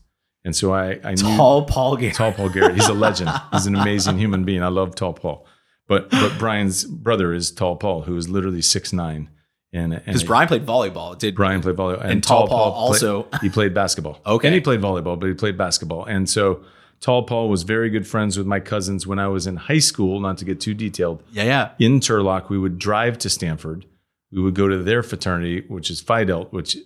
And 0.45 0.55
so 0.55 0.73
I, 0.73 1.01
I 1.05 1.15
knew 1.15 1.37
Tall 1.37 1.65
Paul 1.65 1.97
Garrett. 1.97 2.15
Tall 2.17 2.33
Paul 2.33 2.49
Garrett. 2.49 2.75
He's 2.75 2.89
a 2.89 2.95
legend. 2.95 3.31
He's 3.53 3.67
an 3.67 3.75
amazing 3.75 4.19
human 4.19 4.45
being. 4.45 4.63
I 4.63 4.69
love 4.69 4.95
Tall 4.95 5.13
Paul. 5.13 5.47
But 5.89 6.11
but 6.11 6.39
Brian's 6.39 6.85
brother 6.85 7.33
is 7.33 7.51
Tall 7.51 7.77
Paul, 7.77 8.03
who 8.03 8.17
is 8.17 8.29
literally 8.29 8.63
six 8.63 8.93
nine. 8.93 9.31
And 9.73 9.93
Because 10.05 10.25
Brian 10.25 10.49
played 10.49 10.65
volleyball. 10.65 11.19
Did 11.19 11.35
Brian 11.35 11.61
played 11.61 11.77
volleyball, 11.77 12.01
and, 12.01 12.11
And 12.13 12.25
Tall 12.25 12.47
Paul 12.49 12.71
play- 12.73 12.79
also- 12.81 13.29
he 13.43 13.51
played 13.51 13.75
basketball. 13.75 14.19
Okay. 14.27 14.49
and 14.49 14.55
he 14.55 14.61
played 14.63 14.81
volleyball, 14.81 15.19
but 15.21 15.27
he 15.27 15.35
played 15.35 15.59
basketball. 15.59 16.05
And 16.05 16.29
so 16.29 16.63
Tall 17.01 17.25
Paul 17.25 17.51
was 17.51 17.65
very 17.65 17.91
good 17.91 18.07
friends 18.07 18.39
with 18.39 18.47
my 18.47 18.61
cousins 18.61 19.07
when 19.07 19.19
I 19.19 19.29
was 19.29 19.47
in 19.47 19.57
high 19.57 19.79
school. 19.81 20.21
Not 20.21 20.39
to 20.39 20.45
get 20.47 20.59
too 20.61 20.73
detailed, 20.73 21.23
Yeah, 21.33 21.45
yeah. 21.45 21.71
in 21.79 22.01
Turlock, 22.01 22.49
we 22.49 22.59
would 22.59 22.79
drive 22.79 23.19
to 23.19 23.29
Stanford. 23.31 23.85
We 24.31 24.43
would 24.43 24.55
go 24.55 24.69
to 24.69 24.83
their 24.83 25.03
fraternity, 25.03 25.65
which 25.69 25.91
is 25.91 26.01
Phi 26.01 26.25
Delt, 26.25 26.53
which 26.53 26.77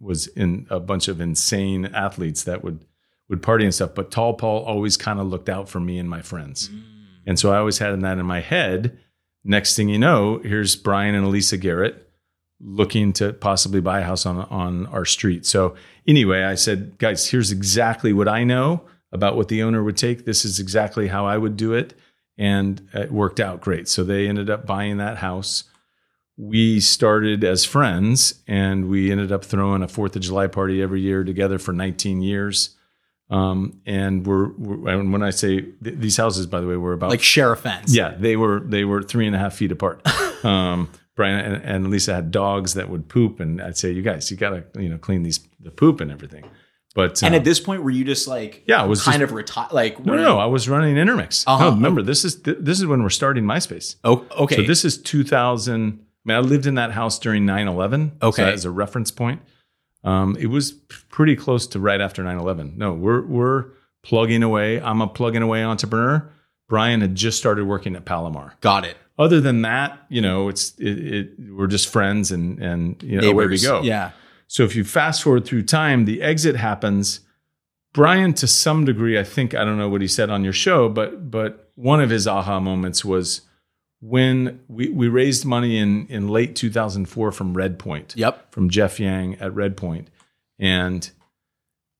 was 0.00 0.26
in 0.28 0.66
a 0.70 0.80
bunch 0.80 1.08
of 1.08 1.20
insane 1.20 1.86
athletes 1.86 2.44
that 2.44 2.64
would 2.64 2.84
would 3.28 3.42
party 3.42 3.64
and 3.64 3.74
stuff. 3.74 3.94
But 3.94 4.10
Tall 4.10 4.34
Paul 4.34 4.64
always 4.64 4.96
kind 4.96 5.20
of 5.20 5.26
looked 5.26 5.48
out 5.48 5.68
for 5.68 5.78
me 5.80 5.98
and 5.98 6.10
my 6.10 6.22
friends, 6.22 6.68
mm. 6.68 6.82
and 7.26 7.38
so 7.38 7.52
I 7.52 7.58
always 7.58 7.78
had 7.78 7.98
that 8.00 8.18
in 8.18 8.26
my 8.26 8.40
head. 8.40 8.98
Next 9.44 9.76
thing 9.76 9.88
you 9.88 9.98
know, 9.98 10.38
here's 10.38 10.76
Brian 10.76 11.14
and 11.14 11.24
Elisa 11.24 11.56
Garrett 11.56 12.06
looking 12.62 13.12
to 13.14 13.32
possibly 13.32 13.80
buy 13.80 14.00
a 14.00 14.04
house 14.04 14.26
on 14.26 14.38
on 14.50 14.86
our 14.86 15.04
street. 15.04 15.46
So 15.46 15.74
anyway, 16.06 16.42
I 16.42 16.54
said, 16.54 16.98
guys, 16.98 17.28
here's 17.28 17.50
exactly 17.50 18.12
what 18.12 18.28
I 18.28 18.44
know 18.44 18.82
about 19.12 19.36
what 19.36 19.48
the 19.48 19.62
owner 19.62 19.82
would 19.82 19.96
take. 19.96 20.24
This 20.24 20.44
is 20.44 20.60
exactly 20.60 21.08
how 21.08 21.26
I 21.26 21.36
would 21.36 21.56
do 21.56 21.72
it, 21.72 21.94
and 22.36 22.86
it 22.92 23.10
worked 23.10 23.40
out 23.40 23.60
great. 23.60 23.88
So 23.88 24.04
they 24.04 24.28
ended 24.28 24.50
up 24.50 24.66
buying 24.66 24.98
that 24.98 25.18
house. 25.18 25.64
We 26.42 26.80
started 26.80 27.44
as 27.44 27.66
friends, 27.66 28.42
and 28.48 28.88
we 28.88 29.12
ended 29.12 29.30
up 29.30 29.44
throwing 29.44 29.82
a 29.82 29.88
Fourth 29.88 30.16
of 30.16 30.22
July 30.22 30.46
party 30.46 30.80
every 30.82 31.02
year 31.02 31.22
together 31.22 31.58
for 31.58 31.72
19 31.72 32.22
years. 32.22 32.76
Um, 33.28 33.80
and 33.84 34.26
we're, 34.26 34.48
we're 34.54 34.88
and 34.88 35.12
when 35.12 35.22
I 35.22 35.30
say 35.30 35.60
th- 35.60 35.74
these 35.98 36.16
houses, 36.16 36.46
by 36.46 36.60
the 36.60 36.66
way, 36.66 36.76
were 36.76 36.94
about 36.94 37.10
Like 37.10 37.22
share 37.22 37.52
a 37.52 37.56
fence. 37.56 37.94
yeah, 37.94 38.14
they 38.18 38.36
were 38.36 38.60
they 38.60 38.84
were 38.84 39.02
three 39.02 39.26
and 39.26 39.36
a 39.36 39.38
half 39.38 39.54
feet 39.54 39.72
apart. 39.72 40.00
Um, 40.42 40.88
Brian 41.16 41.38
and, 41.38 41.62
and 41.62 41.90
Lisa 41.90 42.14
had 42.14 42.30
dogs 42.30 42.72
that 42.72 42.88
would 42.88 43.10
poop, 43.10 43.40
and 43.40 43.60
I'd 43.60 43.76
say, 43.76 43.92
"You 43.92 44.00
guys, 44.00 44.30
you 44.30 44.38
gotta 44.38 44.64
you 44.78 44.88
know 44.88 44.96
clean 44.96 45.22
these 45.22 45.38
the 45.60 45.70
poop 45.70 46.00
and 46.00 46.10
everything." 46.10 46.44
But 46.94 47.22
And 47.22 47.34
uh, 47.34 47.36
at 47.36 47.44
this 47.44 47.60
point, 47.60 47.82
were 47.84 47.90
you 47.90 48.06
just 48.06 48.26
like, 48.26 48.64
Yeah, 48.66 48.82
it 48.82 48.88
was 48.88 49.02
kind 49.04 49.20
just- 49.20 49.30
of 49.30 49.36
retired? 49.36 49.70
Like, 49.72 50.02
no, 50.02 50.16
no, 50.16 50.38
I 50.38 50.46
was 50.46 50.66
running 50.66 50.96
Intermix. 50.96 51.44
Uh-huh. 51.46 51.62
No, 51.64 51.70
remember, 51.72 52.00
this 52.00 52.24
is 52.24 52.36
th- 52.40 52.56
this 52.58 52.78
is 52.80 52.86
when 52.86 53.02
we're 53.02 53.10
starting 53.10 53.44
MySpace. 53.44 53.96
Oh, 54.02 54.24
okay. 54.38 54.56
So 54.56 54.62
this 54.62 54.82
is 54.86 54.96
2000. 54.96 56.06
I 56.30 56.38
mean, 56.38 56.44
I 56.44 56.48
lived 56.48 56.66
in 56.66 56.74
that 56.76 56.92
house 56.92 57.18
during 57.18 57.44
9/11. 57.46 58.12
Okay. 58.22 58.42
so 58.42 58.48
as 58.48 58.64
a 58.64 58.70
reference 58.70 59.10
point, 59.10 59.42
um, 60.04 60.36
it 60.38 60.46
was 60.46 60.72
pretty 60.72 61.36
close 61.36 61.66
to 61.68 61.80
right 61.80 62.00
after 62.00 62.22
9/11. 62.22 62.76
No, 62.76 62.92
we're 62.92 63.22
we're 63.22 63.66
plugging 64.02 64.42
away. 64.42 64.80
I'm 64.80 65.00
a 65.00 65.06
plugging 65.06 65.42
away 65.42 65.64
entrepreneur. 65.64 66.30
Brian 66.68 67.00
had 67.00 67.14
just 67.14 67.38
started 67.38 67.64
working 67.66 67.96
at 67.96 68.04
Palomar. 68.04 68.54
got 68.60 68.84
it. 68.84 68.96
other 69.18 69.40
than 69.40 69.62
that, 69.62 69.98
you 70.08 70.20
know, 70.20 70.48
it's 70.48 70.74
it, 70.78 70.98
it 70.98 71.30
we're 71.52 71.66
just 71.66 71.88
friends 71.88 72.30
and 72.30 72.58
and 72.60 73.02
you 73.02 73.20
know 73.20 73.30
away 73.30 73.46
we 73.46 73.58
go. 73.58 73.82
Yeah. 73.82 74.12
So 74.46 74.64
if 74.64 74.74
you 74.74 74.84
fast 74.84 75.22
forward 75.22 75.44
through 75.44 75.62
time, 75.64 76.04
the 76.06 76.22
exit 76.22 76.56
happens. 76.56 77.20
Brian, 77.92 78.34
to 78.34 78.46
some 78.46 78.84
degree, 78.84 79.18
I 79.18 79.24
think 79.24 79.54
I 79.54 79.64
don't 79.64 79.78
know 79.78 79.88
what 79.88 80.00
he 80.00 80.08
said 80.08 80.30
on 80.30 80.44
your 80.44 80.52
show, 80.52 80.88
but 80.88 81.30
but 81.30 81.70
one 81.74 82.00
of 82.00 82.10
his 82.10 82.26
aha 82.26 82.60
moments 82.60 83.04
was 83.04 83.42
when 84.00 84.60
we 84.68 84.88
we 84.88 85.08
raised 85.08 85.44
money 85.44 85.76
in 85.78 86.06
in 86.08 86.28
late 86.28 86.56
2004 86.56 87.32
from 87.32 87.54
Redpoint 87.54 88.16
Yep. 88.16 88.52
from 88.52 88.70
Geoff 88.70 88.98
Yang 88.98 89.34
at 89.36 89.52
Redpoint, 89.52 90.06
and 90.58 91.10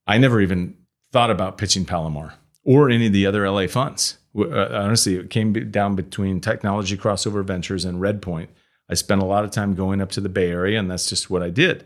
I 0.07 0.17
never 0.17 0.41
even 0.41 0.75
thought 1.11 1.29
about 1.29 1.57
pitching 1.57 1.85
Palomar 1.85 2.33
or 2.63 2.89
any 2.89 3.07
of 3.07 3.13
the 3.13 3.25
other 3.25 3.49
LA 3.49 3.67
funds. 3.67 4.17
Uh, 4.37 4.69
honestly, 4.71 5.15
it 5.15 5.29
came 5.29 5.51
down 5.71 5.95
between 5.95 6.39
Technology 6.39 6.97
Crossover 6.97 7.43
Ventures 7.43 7.85
and 7.85 7.99
Redpoint. 7.99 8.47
I 8.89 8.93
spent 8.93 9.21
a 9.21 9.25
lot 9.25 9.43
of 9.43 9.51
time 9.51 9.75
going 9.75 10.01
up 10.01 10.09
to 10.11 10.21
the 10.21 10.29
Bay 10.29 10.49
Area, 10.51 10.79
and 10.79 10.89
that's 10.89 11.09
just 11.09 11.29
what 11.29 11.43
I 11.43 11.49
did. 11.49 11.85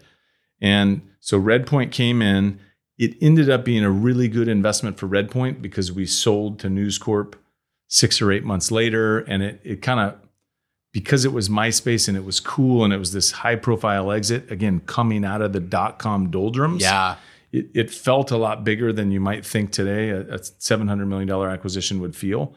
And 0.61 1.01
so 1.19 1.41
Redpoint 1.41 1.91
came 1.91 2.21
in. 2.21 2.59
It 2.97 3.15
ended 3.21 3.49
up 3.49 3.65
being 3.65 3.83
a 3.83 3.91
really 3.91 4.27
good 4.27 4.47
investment 4.47 4.97
for 4.97 5.07
Redpoint 5.07 5.61
because 5.61 5.91
we 5.91 6.05
sold 6.05 6.59
to 6.59 6.69
News 6.69 6.97
Corp 6.97 7.35
six 7.87 8.21
or 8.21 8.31
eight 8.31 8.43
months 8.43 8.71
later, 8.71 9.19
and 9.19 9.43
it 9.43 9.61
it 9.63 9.81
kind 9.81 9.99
of 9.99 10.15
because 10.91 11.25
it 11.25 11.33
was 11.33 11.49
MySpace 11.49 12.07
and 12.07 12.15
it 12.15 12.23
was 12.23 12.39
cool 12.39 12.83
and 12.85 12.93
it 12.93 12.97
was 12.97 13.11
this 13.11 13.31
high 13.31 13.55
profile 13.57 14.11
exit 14.11 14.49
again 14.49 14.79
coming 14.81 15.25
out 15.25 15.41
of 15.41 15.51
the 15.53 15.59
dot 15.59 15.99
com 15.99 16.31
doldrums 16.31 16.81
Yeah. 16.81 17.17
it, 17.51 17.67
it 17.73 17.91
felt 17.91 18.31
a 18.31 18.37
lot 18.37 18.63
bigger 18.63 18.93
than 18.93 19.11
you 19.11 19.19
might 19.19 19.45
think 19.45 19.71
today 19.71 20.09
a, 20.11 20.21
a 20.21 20.39
$700 20.39 21.05
million 21.05 21.29
acquisition 21.29 21.99
would 21.99 22.15
feel. 22.15 22.55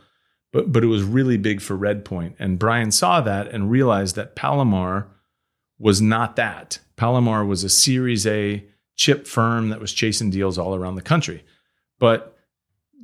But, 0.53 0.71
but 0.73 0.83
it 0.85 0.87
was 0.87 1.03
really 1.03 1.37
big 1.37 1.61
for 1.61 1.77
Redpoint. 1.77 2.35
And 2.39 2.59
Brian 2.61 2.91
saw 2.93 3.21
that 3.21 3.49
and 3.49 3.71
realized 3.73 4.15
that 4.17 4.35
Palomar 4.37 5.09
was 5.79 6.01
not 6.01 6.37
that. 6.37 6.79
Palomar 6.97 7.45
was 7.45 7.65
a 7.65 7.69
Series 7.69 8.25
A 8.27 8.65
chip 8.95 9.27
firm 9.27 9.69
that 9.71 9.81
was 9.81 9.93
chasing 9.93 10.31
deals 10.31 10.57
all 10.59 10.75
around 10.77 10.95
the 10.95 11.03
country. 11.03 11.45
But 11.99 12.38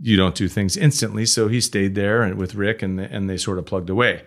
you 0.01 0.17
don't 0.17 0.35
do 0.35 0.49
things 0.49 0.77
instantly. 0.77 1.27
So 1.27 1.49
he 1.49 1.61
stayed 1.61 1.95
there 1.95 2.23
and 2.23 2.37
with 2.37 2.55
Rick 2.55 2.83
and, 2.83 3.01
and 3.01 3.29
they 3.29 3.37
sort 3.37 3.59
of 3.59 3.67
plugged 3.67 3.91
away. 3.91 4.23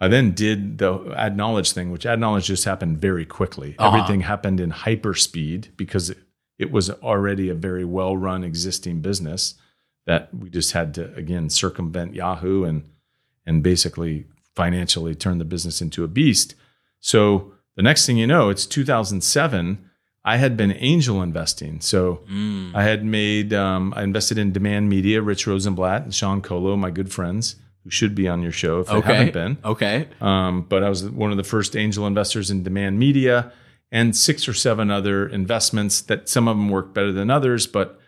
I 0.00 0.08
then 0.08 0.32
did 0.32 0.78
the 0.78 1.14
ad 1.16 1.36
knowledge 1.36 1.72
thing, 1.72 1.90
which 1.90 2.04
ad 2.04 2.20
knowledge 2.20 2.46
just 2.46 2.64
happened 2.64 2.98
very 2.98 3.24
quickly. 3.24 3.74
Uh-huh. 3.78 3.96
Everything 3.96 4.20
happened 4.20 4.60
in 4.60 4.70
hyper 4.70 5.14
speed 5.14 5.72
because 5.76 6.10
it, 6.10 6.18
it 6.58 6.70
was 6.70 6.90
already 6.90 7.48
a 7.48 7.54
very 7.54 7.84
well 7.84 8.16
run 8.16 8.44
existing 8.44 9.00
business 9.00 9.54
that 10.06 10.34
we 10.34 10.50
just 10.50 10.72
had 10.72 10.94
to 10.94 11.14
again 11.14 11.48
circumvent 11.48 12.14
Yahoo 12.14 12.64
and 12.64 12.84
and 13.46 13.62
basically 13.62 14.26
financially 14.54 15.14
turn 15.14 15.38
the 15.38 15.44
business 15.44 15.80
into 15.80 16.04
a 16.04 16.08
beast. 16.08 16.54
So 17.00 17.54
the 17.76 17.82
next 17.82 18.06
thing 18.06 18.16
you 18.16 18.26
know, 18.26 18.50
it's 18.50 18.66
2007. 18.66 19.90
I 20.24 20.38
had 20.38 20.56
been 20.56 20.72
angel 20.78 21.22
investing. 21.22 21.80
So 21.80 22.20
Mm. 22.32 22.74
I 22.74 22.82
had 22.84 23.04
made, 23.04 23.52
um, 23.52 23.92
I 23.96 24.02
invested 24.02 24.38
in 24.38 24.52
Demand 24.52 24.88
Media, 24.88 25.20
Rich 25.20 25.46
Rosenblatt 25.46 26.02
and 26.04 26.14
Shawn 26.14 26.40
Colo, 26.40 26.76
my 26.76 26.90
good 26.90 27.12
friends, 27.12 27.56
who 27.82 27.90
should 27.90 28.14
be 28.14 28.26
on 28.26 28.40
your 28.42 28.52
show 28.52 28.80
if 28.80 28.86
they 28.86 28.94
haven't 29.16 29.32
been. 29.34 29.58
Okay. 29.64 30.08
Um, 30.22 30.62
but 30.62 30.82
I 30.82 30.88
was 30.88 31.04
one 31.10 31.30
of 31.30 31.36
the 31.36 31.44
first 31.44 31.76
angel 31.76 32.06
investors 32.06 32.50
in 32.50 32.62
Demand 32.62 32.98
Media 32.98 33.52
and 33.92 34.16
six 34.16 34.48
or 34.48 34.54
seven 34.54 34.90
other 34.90 35.28
investments 35.28 36.00
that 36.02 36.28
some 36.28 36.48
of 36.48 36.56
them 36.56 36.70
worked 36.70 36.94
better 36.94 37.12
than 37.12 37.30
others, 37.30 37.66
but 37.66 38.00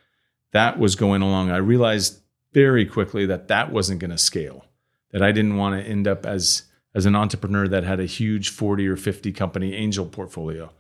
that 0.53 0.79
was 0.79 0.97
going 0.97 1.21
along. 1.21 1.51
I 1.51 1.59
realized 1.59 2.21
very 2.55 2.87
quickly 2.87 3.27
that 3.27 3.49
that 3.49 3.71
wasn't 3.71 4.01
going 4.01 4.11
to 4.11 4.17
scale, 4.19 4.65
that 5.11 5.23
I 5.23 5.33
didn't 5.33 5.57
want 5.57 5.79
to 5.79 5.87
end 5.87 6.09
up 6.09 6.25
as, 6.25 6.63
as 6.95 7.05
an 7.05 7.15
entrepreneur 7.15 7.69
that 7.69 7.85
had 7.85 8.01
a 8.01 8.07
huge 8.07 8.49
40 8.49 8.89
or 8.89 8.97
50 8.97 9.33
company 9.33 9.75
angel 9.75 10.07
portfolio. 10.07 10.73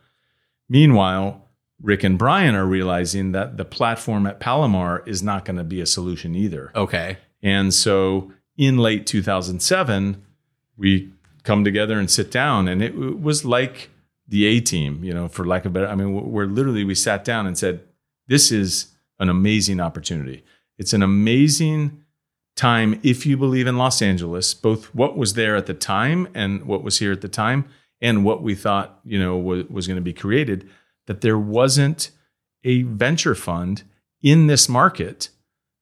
Meanwhile, 0.68 1.42
Rick 1.80 2.04
and 2.04 2.18
Brian 2.18 2.54
are 2.54 2.66
realizing 2.66 3.32
that 3.32 3.56
the 3.56 3.64
platform 3.64 4.26
at 4.26 4.40
Palomar 4.40 5.02
is 5.06 5.22
not 5.22 5.44
going 5.44 5.56
to 5.56 5.64
be 5.64 5.80
a 5.80 5.86
solution 5.86 6.34
either. 6.34 6.72
Okay. 6.74 7.18
And 7.42 7.72
so 7.72 8.32
in 8.56 8.78
late 8.78 9.06
2007, 9.06 10.24
we 10.76 11.12
come 11.42 11.64
together 11.64 11.98
and 11.98 12.10
sit 12.10 12.30
down, 12.30 12.68
and 12.68 12.82
it 12.82 12.94
was 12.96 13.44
like 13.44 13.90
the 14.26 14.44
A 14.46 14.60
team, 14.60 15.04
you 15.04 15.14
know, 15.14 15.28
for 15.28 15.46
lack 15.46 15.64
of 15.64 15.72
better. 15.72 15.86
I 15.86 15.94
mean, 15.94 16.12
we're 16.12 16.46
literally 16.46 16.84
we 16.84 16.94
sat 16.94 17.24
down 17.24 17.46
and 17.46 17.56
said, 17.56 17.80
"This 18.26 18.50
is 18.50 18.92
an 19.18 19.28
amazing 19.28 19.80
opportunity. 19.80 20.44
It's 20.78 20.92
an 20.92 21.02
amazing 21.02 22.02
time 22.56 22.98
if 23.02 23.24
you 23.24 23.36
believe 23.36 23.66
in 23.66 23.76
Los 23.76 24.02
Angeles, 24.02 24.54
both 24.54 24.94
what 24.94 25.16
was 25.16 25.34
there 25.34 25.56
at 25.56 25.66
the 25.66 25.74
time 25.74 26.28
and 26.34 26.64
what 26.64 26.82
was 26.82 26.98
here 26.98 27.12
at 27.12 27.20
the 27.20 27.28
time, 27.28 27.66
and 28.00 28.24
what 28.24 28.42
we 28.42 28.54
thought, 28.54 29.00
you 29.04 29.18
know, 29.18 29.36
was, 29.36 29.64
was 29.68 29.86
going 29.86 29.96
to 29.96 30.02
be 30.02 30.12
created. 30.12 30.68
That 31.06 31.20
there 31.20 31.38
wasn't 31.38 32.10
a 32.64 32.82
venture 32.82 33.34
fund 33.34 33.84
in 34.22 34.48
this 34.48 34.68
market 34.68 35.28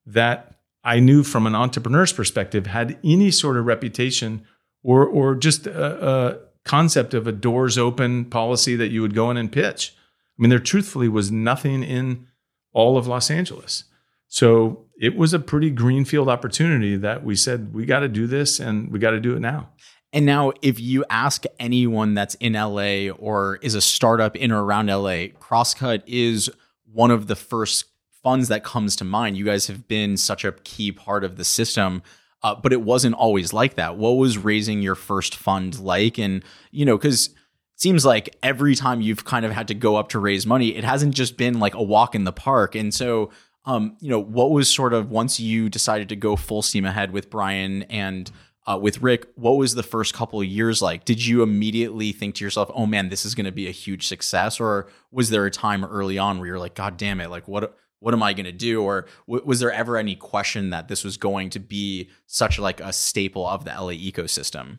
that 0.07 0.57
I 0.83 1.01
knew 1.01 1.23
from 1.23 1.47
an 1.47 1.55
entrepreneur's 1.55 2.13
perspective 2.13 2.67
had 2.67 2.99
any 3.03 3.31
sort 3.31 3.57
of 3.57 3.65
reputation 3.65 4.45
or 4.83 5.07
or 5.07 5.35
just 5.35 5.67
a, 5.67 6.09
a 6.09 6.39
concept 6.65 7.15
of 7.15 7.27
a 7.27 7.33
doors 7.33 7.79
open 7.79 8.27
policy 8.27 8.77
that 8.77 8.89
you 8.89 9.03
would 9.03 9.15
go 9.15 9.31
in 9.31 9.37
and 9.37 9.51
pitch. 9.51 9.95
I 10.39 10.43
mean, 10.43 10.51
there 10.51 10.59
truthfully 10.59 11.09
was 11.09 11.31
nothing 11.31 11.83
in 11.83 12.27
all 12.73 12.99
of 12.99 13.07
Los 13.07 13.31
Angeles. 13.31 13.85
So 14.29 14.87
it 15.01 15.17
was 15.17 15.33
a 15.33 15.39
pretty 15.39 15.71
greenfield 15.71 16.29
opportunity 16.29 16.97
that 16.97 17.25
we 17.25 17.37
said 17.37 17.73
we 17.73 17.87
got 17.87 18.01
to 18.01 18.09
do 18.09 18.27
this 18.27 18.61
and 18.61 18.91
we 18.91 18.99
got 18.99 19.11
to 19.11 19.21
do 19.21 19.37
it 19.37 19.41
now. 19.41 19.71
And 20.15 20.25
now, 20.25 20.53
if 20.63 20.79
you 20.79 21.05
ask 21.11 21.43
anyone 21.59 22.15
that's 22.15 22.37
in 22.37 22.53
LA 22.53 23.11
or 23.11 23.57
is 23.63 23.75
a 23.75 23.81
startup 23.81 24.37
in 24.37 24.53
or 24.53 24.65
around 24.65 24.87
LA, 24.87 25.27
Crosscut 25.41 26.05
is 26.07 26.49
one 26.93 27.11
of 27.11 27.27
the 27.27 27.35
first 27.35 27.87
funds 28.23 28.47
that 28.47 28.63
comes 28.63 28.95
to 28.97 29.05
mind. 29.05 29.37
You 29.37 29.45
guys 29.45 29.67
have 29.67 29.89
been 29.89 30.17
such 30.17 30.45
a 30.45 30.53
key 30.53 30.93
part 30.93 31.25
of 31.25 31.35
the 31.37 31.43
system, 31.43 32.01
uh, 32.45 32.55
but 32.55 32.73
it 32.73 32.83
wasn't 32.83 33.17
always 33.17 33.53
like 33.53 33.75
that. 33.75 33.97
What 33.97 34.13
was 34.13 34.39
raising 34.39 34.83
your 34.83 34.95
first 34.95 35.35
fund 35.35 35.81
like? 35.81 36.17
And, 36.17 36.45
you 36.71 36.85
know, 36.85 36.97
because 36.97 37.31
it 37.31 37.35
seems 37.75 38.07
like 38.07 38.37
every 38.41 38.77
time 38.77 39.01
you've 39.01 39.25
kind 39.25 39.45
of 39.45 39.51
had 39.51 39.67
to 39.67 39.75
go 39.75 39.97
up 39.97 40.11
to 40.11 40.21
raise 40.21 40.47
money, 40.47 40.77
it 40.77 40.85
hasn't 40.85 41.17
just 41.17 41.37
been 41.37 41.59
like 41.59 41.75
a 41.75 41.83
walk 41.83 42.15
in 42.15 42.23
the 42.23 42.33
park. 42.33 42.77
And 42.77 42.95
so, 42.95 43.33
um, 43.65 43.97
you 43.99 44.11
know, 44.11 44.21
what 44.21 44.53
was 44.53 44.73
sort 44.73 44.95
of 44.95 45.11
once 45.11 45.41
you 45.41 45.69
decided 45.69 46.09
to 46.11 46.17
go 46.17 46.37
full 46.37 46.63
steam 46.63 46.85
ahead 46.85 47.11
with 47.11 47.31
Brian 47.31 47.83
and 47.85 48.31
uh, 48.67 48.79
with 48.81 49.03
Rick, 49.03 49.27
what 49.35 49.53
was 49.53 49.75
the 49.75 49.83
first 49.83 50.15
couple 50.15 50.41
of 50.41 50.47
years 50.47 50.81
like? 50.81 51.05
Did 51.05 51.25
you 51.25 51.43
immediately 51.43 52.13
think 52.13 52.37
to 52.37 52.45
yourself, 52.45 52.71
"Oh 52.75 52.87
man, 52.87 53.09
this 53.09 53.25
is 53.25 53.35
going 53.35 53.47
to 53.47 53.53
be 53.53 53.69
a 53.69 53.73
huge 53.73 54.07
success," 54.07 54.61
or 54.61 54.89
was 55.11 55.31
there 55.31 55.47
a 55.47 55.51
time 55.51 55.85
early 55.85 56.19
on 56.19 56.39
where 56.39 56.47
you're 56.47 56.59
like, 56.59 56.75
"God 56.75 56.97
damn 56.97 57.21
it! 57.21 57.31
Like 57.31 57.47
what? 57.49 57.77
What 58.01 58.15
am 58.15 58.23
I 58.23 58.33
going 58.33 58.47
to 58.47 58.53
do?" 58.53 58.83
Or 58.83 59.07
w- 59.27 59.45
was 59.45 59.61
there 59.61 59.73
ever 59.73 59.97
any 59.97 60.17
question 60.17 60.71
that 60.71 60.89
this 60.89 61.05
was 61.05 61.17
going 61.17 61.51
to 61.51 61.59
be 61.59 62.11
such 62.27 62.59
like 62.59 62.81
a 62.81 62.93
staple 62.93 63.47
of 63.47 63.65
the 63.65 63.71
LA 63.71 63.93
ecosystem? 63.93 64.79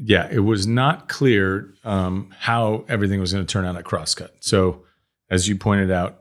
yeah, 0.00 0.28
it 0.30 0.40
was 0.40 0.66
not 0.66 1.08
clear 1.08 1.74
um, 1.84 2.32
how 2.38 2.84
everything 2.88 3.20
was 3.20 3.32
going 3.32 3.44
to 3.44 3.52
turn 3.52 3.64
out 3.64 3.76
at 3.76 3.84
Crosscut. 3.84 4.30
So, 4.40 4.84
as 5.30 5.48
you 5.48 5.56
pointed 5.56 5.90
out, 5.90 6.20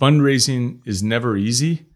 fundraising 0.00 0.80
is 0.86 1.02
never 1.02 1.36
easy, 1.36 1.86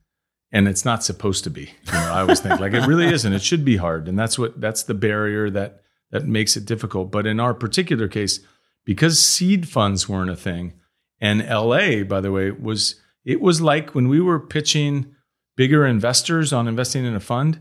and 0.55 0.69
it's 0.69 0.85
not 0.85 1.03
supposed 1.03 1.43
to 1.45 1.51
be. 1.51 1.73
You 1.87 1.93
know, 1.93 2.13
I 2.13 2.21
always 2.21 2.41
think 2.41 2.61
like 2.61 2.73
it 2.73 2.87
really 2.87 3.13
isn't. 3.13 3.33
It 3.33 3.43
should 3.43 3.65
be 3.65 3.77
hard, 3.77 4.09
and 4.09 4.17
that's 4.17 4.39
what 4.39 4.59
that's 4.61 4.85
the 4.85 4.95
barrier 4.95 5.51
that 5.51 5.83
that 6.13 6.27
makes 6.27 6.57
it 6.57 6.65
difficult. 6.65 7.11
But 7.11 7.27
in 7.27 7.41
our 7.41 7.53
particular 7.53 8.07
case, 8.07 8.39
because 8.85 9.19
seed 9.19 9.69
funds 9.69 10.09
weren't 10.09 10.31
a 10.31 10.37
thing, 10.37 10.75
and 11.21 11.47
LA, 11.47 12.05
by 12.05 12.21
the 12.21 12.31
way, 12.31 12.53
was 12.53 13.01
it 13.25 13.41
was 13.41 13.61
like 13.61 13.97
when 13.97 14.09
we 14.09 14.21
were 14.21 14.39
pitching 14.39 15.15
bigger 15.57 15.85
investors 15.85 16.53
on 16.53 16.69
investing 16.69 17.05
in 17.05 17.17
a 17.17 17.21
fund, 17.21 17.61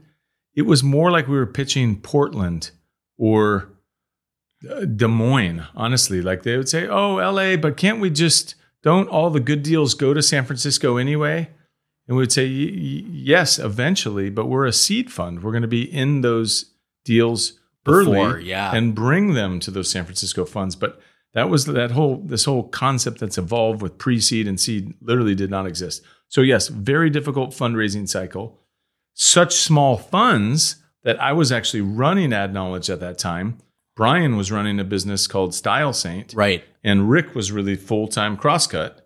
it 0.56 0.63
was 0.63 0.84
more 0.84 1.10
like 1.10 1.27
we 1.27 1.36
were 1.36 1.47
pitching 1.47 1.99
Portland 1.99 2.71
or 3.17 3.69
uh, 4.69 4.86
Des 4.86 5.08
Moines, 5.08 5.65
honestly. 5.75 6.21
Like 6.21 6.43
they 6.43 6.58
would 6.58 6.69
say, 6.69 6.88
oh, 6.88 7.15
LA, 7.15 7.56
but 7.56 7.77
can't 7.77 7.99
we 7.99 8.10
just, 8.10 8.56
don't 8.82 9.08
all 9.10 9.29
the 9.29 9.39
good 9.39 9.63
deals 9.63 9.93
go 9.93 10.13
to 10.13 10.21
San 10.21 10.45
Francisco 10.45 10.97
anyway? 10.97 11.49
And 12.07 12.17
we 12.17 12.23
would 12.23 12.31
say, 12.31 12.45
"Y- 12.47 12.71
y- 12.73 13.09
yes, 13.11 13.59
eventually, 13.59 14.29
but 14.29 14.47
we're 14.47 14.65
a 14.65 14.73
seed 14.73 15.11
fund. 15.11 15.41
We're 15.43 15.51
going 15.51 15.61
to 15.61 15.67
be 15.67 15.83
in 15.83 16.21
those 16.21 16.71
deals 17.05 17.53
Before, 17.85 18.35
early 18.35 18.45
yeah. 18.45 18.75
and 18.75 18.93
bring 18.93 19.33
them 19.33 19.59
to 19.61 19.71
those 19.71 19.89
San 19.89 20.03
Francisco 20.05 20.43
funds. 20.45 20.75
But 20.75 20.99
that 21.33 21.49
was 21.49 21.65
that 21.65 21.91
whole, 21.91 22.17
this 22.25 22.45
whole 22.45 22.63
concept 22.69 23.19
that's 23.19 23.37
evolved 23.37 23.81
with 23.81 23.97
pre 23.97 24.19
seed 24.19 24.47
and 24.47 24.59
seed 24.59 24.93
literally 25.01 25.35
did 25.35 25.49
not 25.49 25.65
exist. 25.65 26.03
So, 26.27 26.41
yes, 26.41 26.67
very 26.67 27.09
difficult 27.09 27.51
fundraising 27.51 28.07
cycle. 28.09 28.59
Such 29.13 29.53
small 29.55 29.97
funds 29.97 30.77
that 31.03 31.21
I 31.21 31.31
was 31.33 31.51
actually 31.51 31.81
running 31.81 32.33
ad 32.33 32.53
knowledge 32.53 32.89
at 32.89 32.99
that 33.01 33.17
time. 33.17 33.57
Brian 33.95 34.35
was 34.37 34.51
running 34.51 34.79
a 34.79 34.83
business 34.83 35.27
called 35.27 35.51
StyleSaint, 35.51 36.35
Right. 36.35 36.63
and 36.83 37.09
Rick 37.09 37.35
was 37.35 37.51
really 37.51 37.75
full 37.75 38.07
time 38.07 38.35
crosscut. 38.37 39.02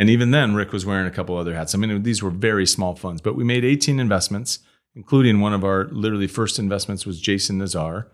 And 0.00 0.08
even 0.08 0.30
then, 0.30 0.54
Rick 0.54 0.72
was 0.72 0.86
wearing 0.86 1.06
a 1.06 1.10
couple 1.10 1.36
other 1.36 1.54
hats. 1.54 1.74
I 1.74 1.78
mean, 1.78 2.02
these 2.02 2.22
were 2.22 2.30
very 2.30 2.64
small 2.64 2.94
funds, 2.94 3.20
but 3.20 3.36
we 3.36 3.44
made 3.44 3.66
18 3.66 4.00
investments, 4.00 4.60
including 4.94 5.40
one 5.40 5.52
of 5.52 5.62
our 5.62 5.88
literally 5.88 6.26
first 6.26 6.58
investments 6.58 7.04
was 7.04 7.20
Jason 7.20 7.58
Nazar, 7.58 8.08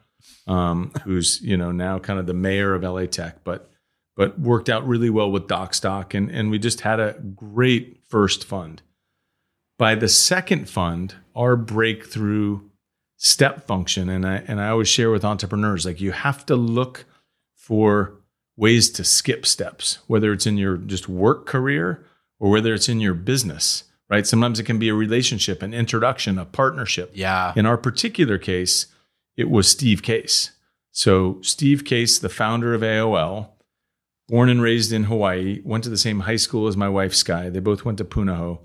um, 0.48 0.90
who's 1.04 1.40
you 1.42 1.56
know 1.56 1.70
now 1.70 2.00
kind 2.00 2.18
of 2.18 2.26
the 2.26 2.34
mayor 2.34 2.74
of 2.74 2.82
LA 2.82 3.06
Tech, 3.06 3.44
but 3.44 3.70
but 4.16 4.36
worked 4.36 4.68
out 4.68 4.84
really 4.84 5.10
well 5.10 5.30
with 5.30 5.46
Docstoc, 5.46 6.12
and 6.12 6.28
and 6.28 6.50
we 6.50 6.58
just 6.58 6.80
had 6.80 6.98
a 6.98 7.20
great 7.36 8.00
first 8.08 8.42
fund. 8.42 8.82
By 9.78 9.94
the 9.94 10.08
second 10.08 10.68
fund, 10.68 11.14
our 11.36 11.54
breakthrough 11.54 12.62
step 13.16 13.64
function, 13.64 14.08
and 14.08 14.26
I 14.26 14.42
and 14.48 14.60
I 14.60 14.70
always 14.70 14.88
share 14.88 15.12
with 15.12 15.24
entrepreneurs 15.24 15.86
like 15.86 16.00
you 16.00 16.10
have 16.10 16.44
to 16.46 16.56
look 16.56 17.04
for 17.54 18.14
ways 18.56 18.90
to 18.90 19.04
skip 19.04 19.44
steps, 19.46 19.98
whether 20.06 20.32
it's 20.32 20.46
in 20.46 20.56
your 20.56 20.76
just 20.76 21.08
work 21.08 21.46
career 21.46 22.04
or 22.38 22.50
whether 22.50 22.74
it's 22.74 22.88
in 22.88 23.00
your 23.00 23.14
business. 23.14 23.84
right? 24.08 24.26
Sometimes 24.26 24.60
it 24.60 24.64
can 24.64 24.78
be 24.78 24.88
a 24.88 24.94
relationship, 24.94 25.62
an 25.62 25.74
introduction, 25.74 26.38
a 26.38 26.44
partnership. 26.44 27.10
Yeah. 27.14 27.52
In 27.56 27.66
our 27.66 27.76
particular 27.76 28.38
case, 28.38 28.86
it 29.36 29.50
was 29.50 29.68
Steve 29.68 30.02
Case. 30.02 30.52
So, 30.92 31.38
Steve 31.42 31.84
Case, 31.84 32.18
the 32.18 32.28
founder 32.28 32.72
of 32.72 32.80
AOL, 32.82 33.50
born 34.28 34.48
and 34.48 34.62
raised 34.62 34.92
in 34.92 35.04
Hawaii, 35.04 35.60
went 35.64 35.84
to 35.84 35.90
the 35.90 35.98
same 35.98 36.20
high 36.20 36.36
school 36.36 36.68
as 36.68 36.76
my 36.76 36.88
wife, 36.88 37.14
Sky. 37.14 37.50
They 37.50 37.60
both 37.60 37.84
went 37.84 37.98
to 37.98 38.04
Punahou. 38.04 38.60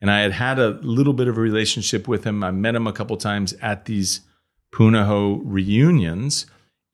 And 0.00 0.10
I 0.10 0.20
had 0.20 0.32
had 0.32 0.58
a 0.58 0.70
little 0.82 1.12
bit 1.12 1.28
of 1.28 1.38
a 1.38 1.40
relationship 1.40 2.08
with 2.08 2.24
him. 2.24 2.42
I 2.42 2.50
met 2.50 2.74
him 2.74 2.86
a 2.86 2.92
couple 2.92 3.16
times 3.16 3.54
at 3.62 3.84
these 3.84 4.20
Punahou 4.74 5.40
reunions. 5.44 6.46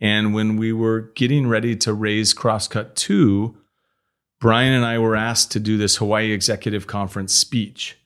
And 0.03 0.35
when 0.35 0.57
we 0.57 0.73
were 0.73 1.13
getting 1.15 1.47
ready 1.47 1.77
to 1.77 1.95
raise 1.95 2.35
Crosscut 2.35 2.97
2, 2.97 3.57
Brian 4.41 4.73
and 4.73 4.85
I 4.85 4.99
were 4.99 5.15
asked 5.15 5.53
to 5.53 5.61
do 5.61 5.79
this 5.79 5.97
Hawaii 5.97 6.33
Executive 6.33 6.89
Conference 6.89 7.33
speech 7.33 7.97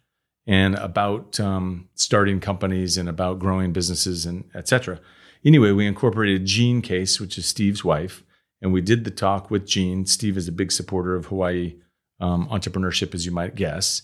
and 0.47 0.75
about 0.75 1.41
um, 1.41 1.89
starting 1.95 2.39
companies 2.39 2.99
and 2.99 3.09
about 3.09 3.39
growing 3.39 3.73
businesses 3.73 4.27
and 4.27 4.45
et 4.55 4.69
cetera. 4.69 5.01
Anyway, 5.43 5.73
we 5.73 5.87
incorporated 5.87 6.45
Jean 6.45 6.83
Case, 6.83 7.19
which 7.19 7.39
is 7.39 7.47
Steve's 7.47 7.83
wife, 7.83 8.23
and 8.61 8.75
we 8.75 8.83
did 8.83 9.05
the 9.05 9.11
talk 9.11 9.51
with 9.51 9.67
Jean. 9.67 10.05
Steve 10.05 10.37
is 10.37 10.49
a 10.49 10.53
big 10.53 10.73
supporter 10.73 11.17
of 11.17 11.27
Hawaii 11.27 11.77
um, 12.21 12.47
entrepreneurship, 12.49 13.15
as 13.15 13.25
you 13.25 13.33
might 13.33 13.55
guess. 13.55 14.03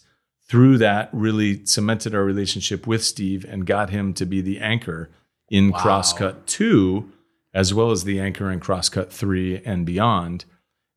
Through 0.48 0.78
that, 0.78 1.10
really 1.12 1.66
cemented 1.66 2.14
our 2.14 2.24
relationship 2.24 2.86
with 2.86 3.04
Steve 3.04 3.44
and 3.46 3.66
got 3.66 3.90
him 3.90 4.14
to 4.14 4.24
be 4.24 4.40
the 4.40 4.60
anchor 4.60 5.10
in 5.50 5.72
Wow. 5.72 5.78
Crosscut 5.78 6.46
2, 6.46 7.10
as 7.54 7.74
well 7.74 7.90
as 7.90 8.04
the 8.04 8.20
anchor 8.20 8.50
in 8.50 8.60
Crosscut 8.60 9.10
3 9.10 9.62
and 9.64 9.84
beyond. 9.84 10.44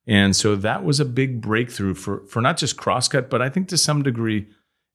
And 0.07 0.35
so 0.35 0.55
that 0.55 0.83
was 0.83 0.99
a 0.99 1.05
big 1.05 1.41
breakthrough 1.41 1.95
for, 1.95 2.25
for 2.27 2.41
not 2.41 2.57
just 2.57 2.77
Crosscut, 2.77 3.29
but 3.29 3.41
I 3.41 3.49
think 3.49 3.67
to 3.69 3.77
some 3.77 4.03
degree, 4.03 4.47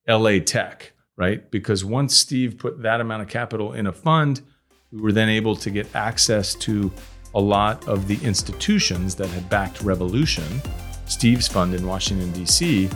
LA 0.08 0.38
Tech, 0.38 0.92
right? 1.16 1.50
Because 1.50 1.84
once 1.84 2.16
Steve 2.16 2.58
put 2.58 2.82
that 2.82 3.00
amount 3.00 3.22
of 3.22 3.28
capital 3.28 3.72
in 3.72 3.86
a 3.86 3.92
fund, 3.92 4.40
we 4.92 5.00
were 5.00 5.12
then 5.12 5.28
able 5.28 5.56
to 5.56 5.70
get 5.70 5.94
access 5.94 6.54
to 6.56 6.90
a 7.34 7.40
lot 7.40 7.86
of 7.86 8.08
the 8.08 8.18
institutions 8.24 9.14
that 9.16 9.28
had 9.28 9.48
backed 9.48 9.82
Revolution, 9.82 10.62
Steve's 11.06 11.48
fund 11.48 11.74
in 11.74 11.86
Washington, 11.86 12.32
D.C., 12.32 12.88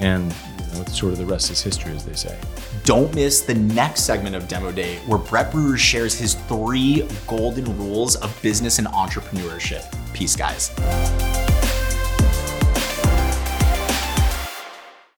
and 0.00 0.32
you 0.58 0.78
know, 0.78 0.84
sort 0.86 1.12
of 1.12 1.18
the 1.18 1.26
rest 1.26 1.50
is 1.50 1.62
history, 1.62 1.92
as 1.92 2.04
they 2.04 2.14
say. 2.14 2.38
Don't 2.84 3.14
miss 3.14 3.42
the 3.42 3.54
next 3.54 4.02
segment 4.02 4.36
of 4.36 4.48
Demo 4.48 4.72
Day 4.72 4.96
where 5.06 5.18
Brett 5.18 5.50
Brewer 5.50 5.76
shares 5.76 6.18
his 6.18 6.34
three 6.34 7.08
golden 7.26 7.64
rules 7.78 8.16
of 8.16 8.36
business 8.42 8.78
and 8.78 8.88
entrepreneurship. 8.88 9.84
Peace, 10.12 10.36
guys. 10.36 10.70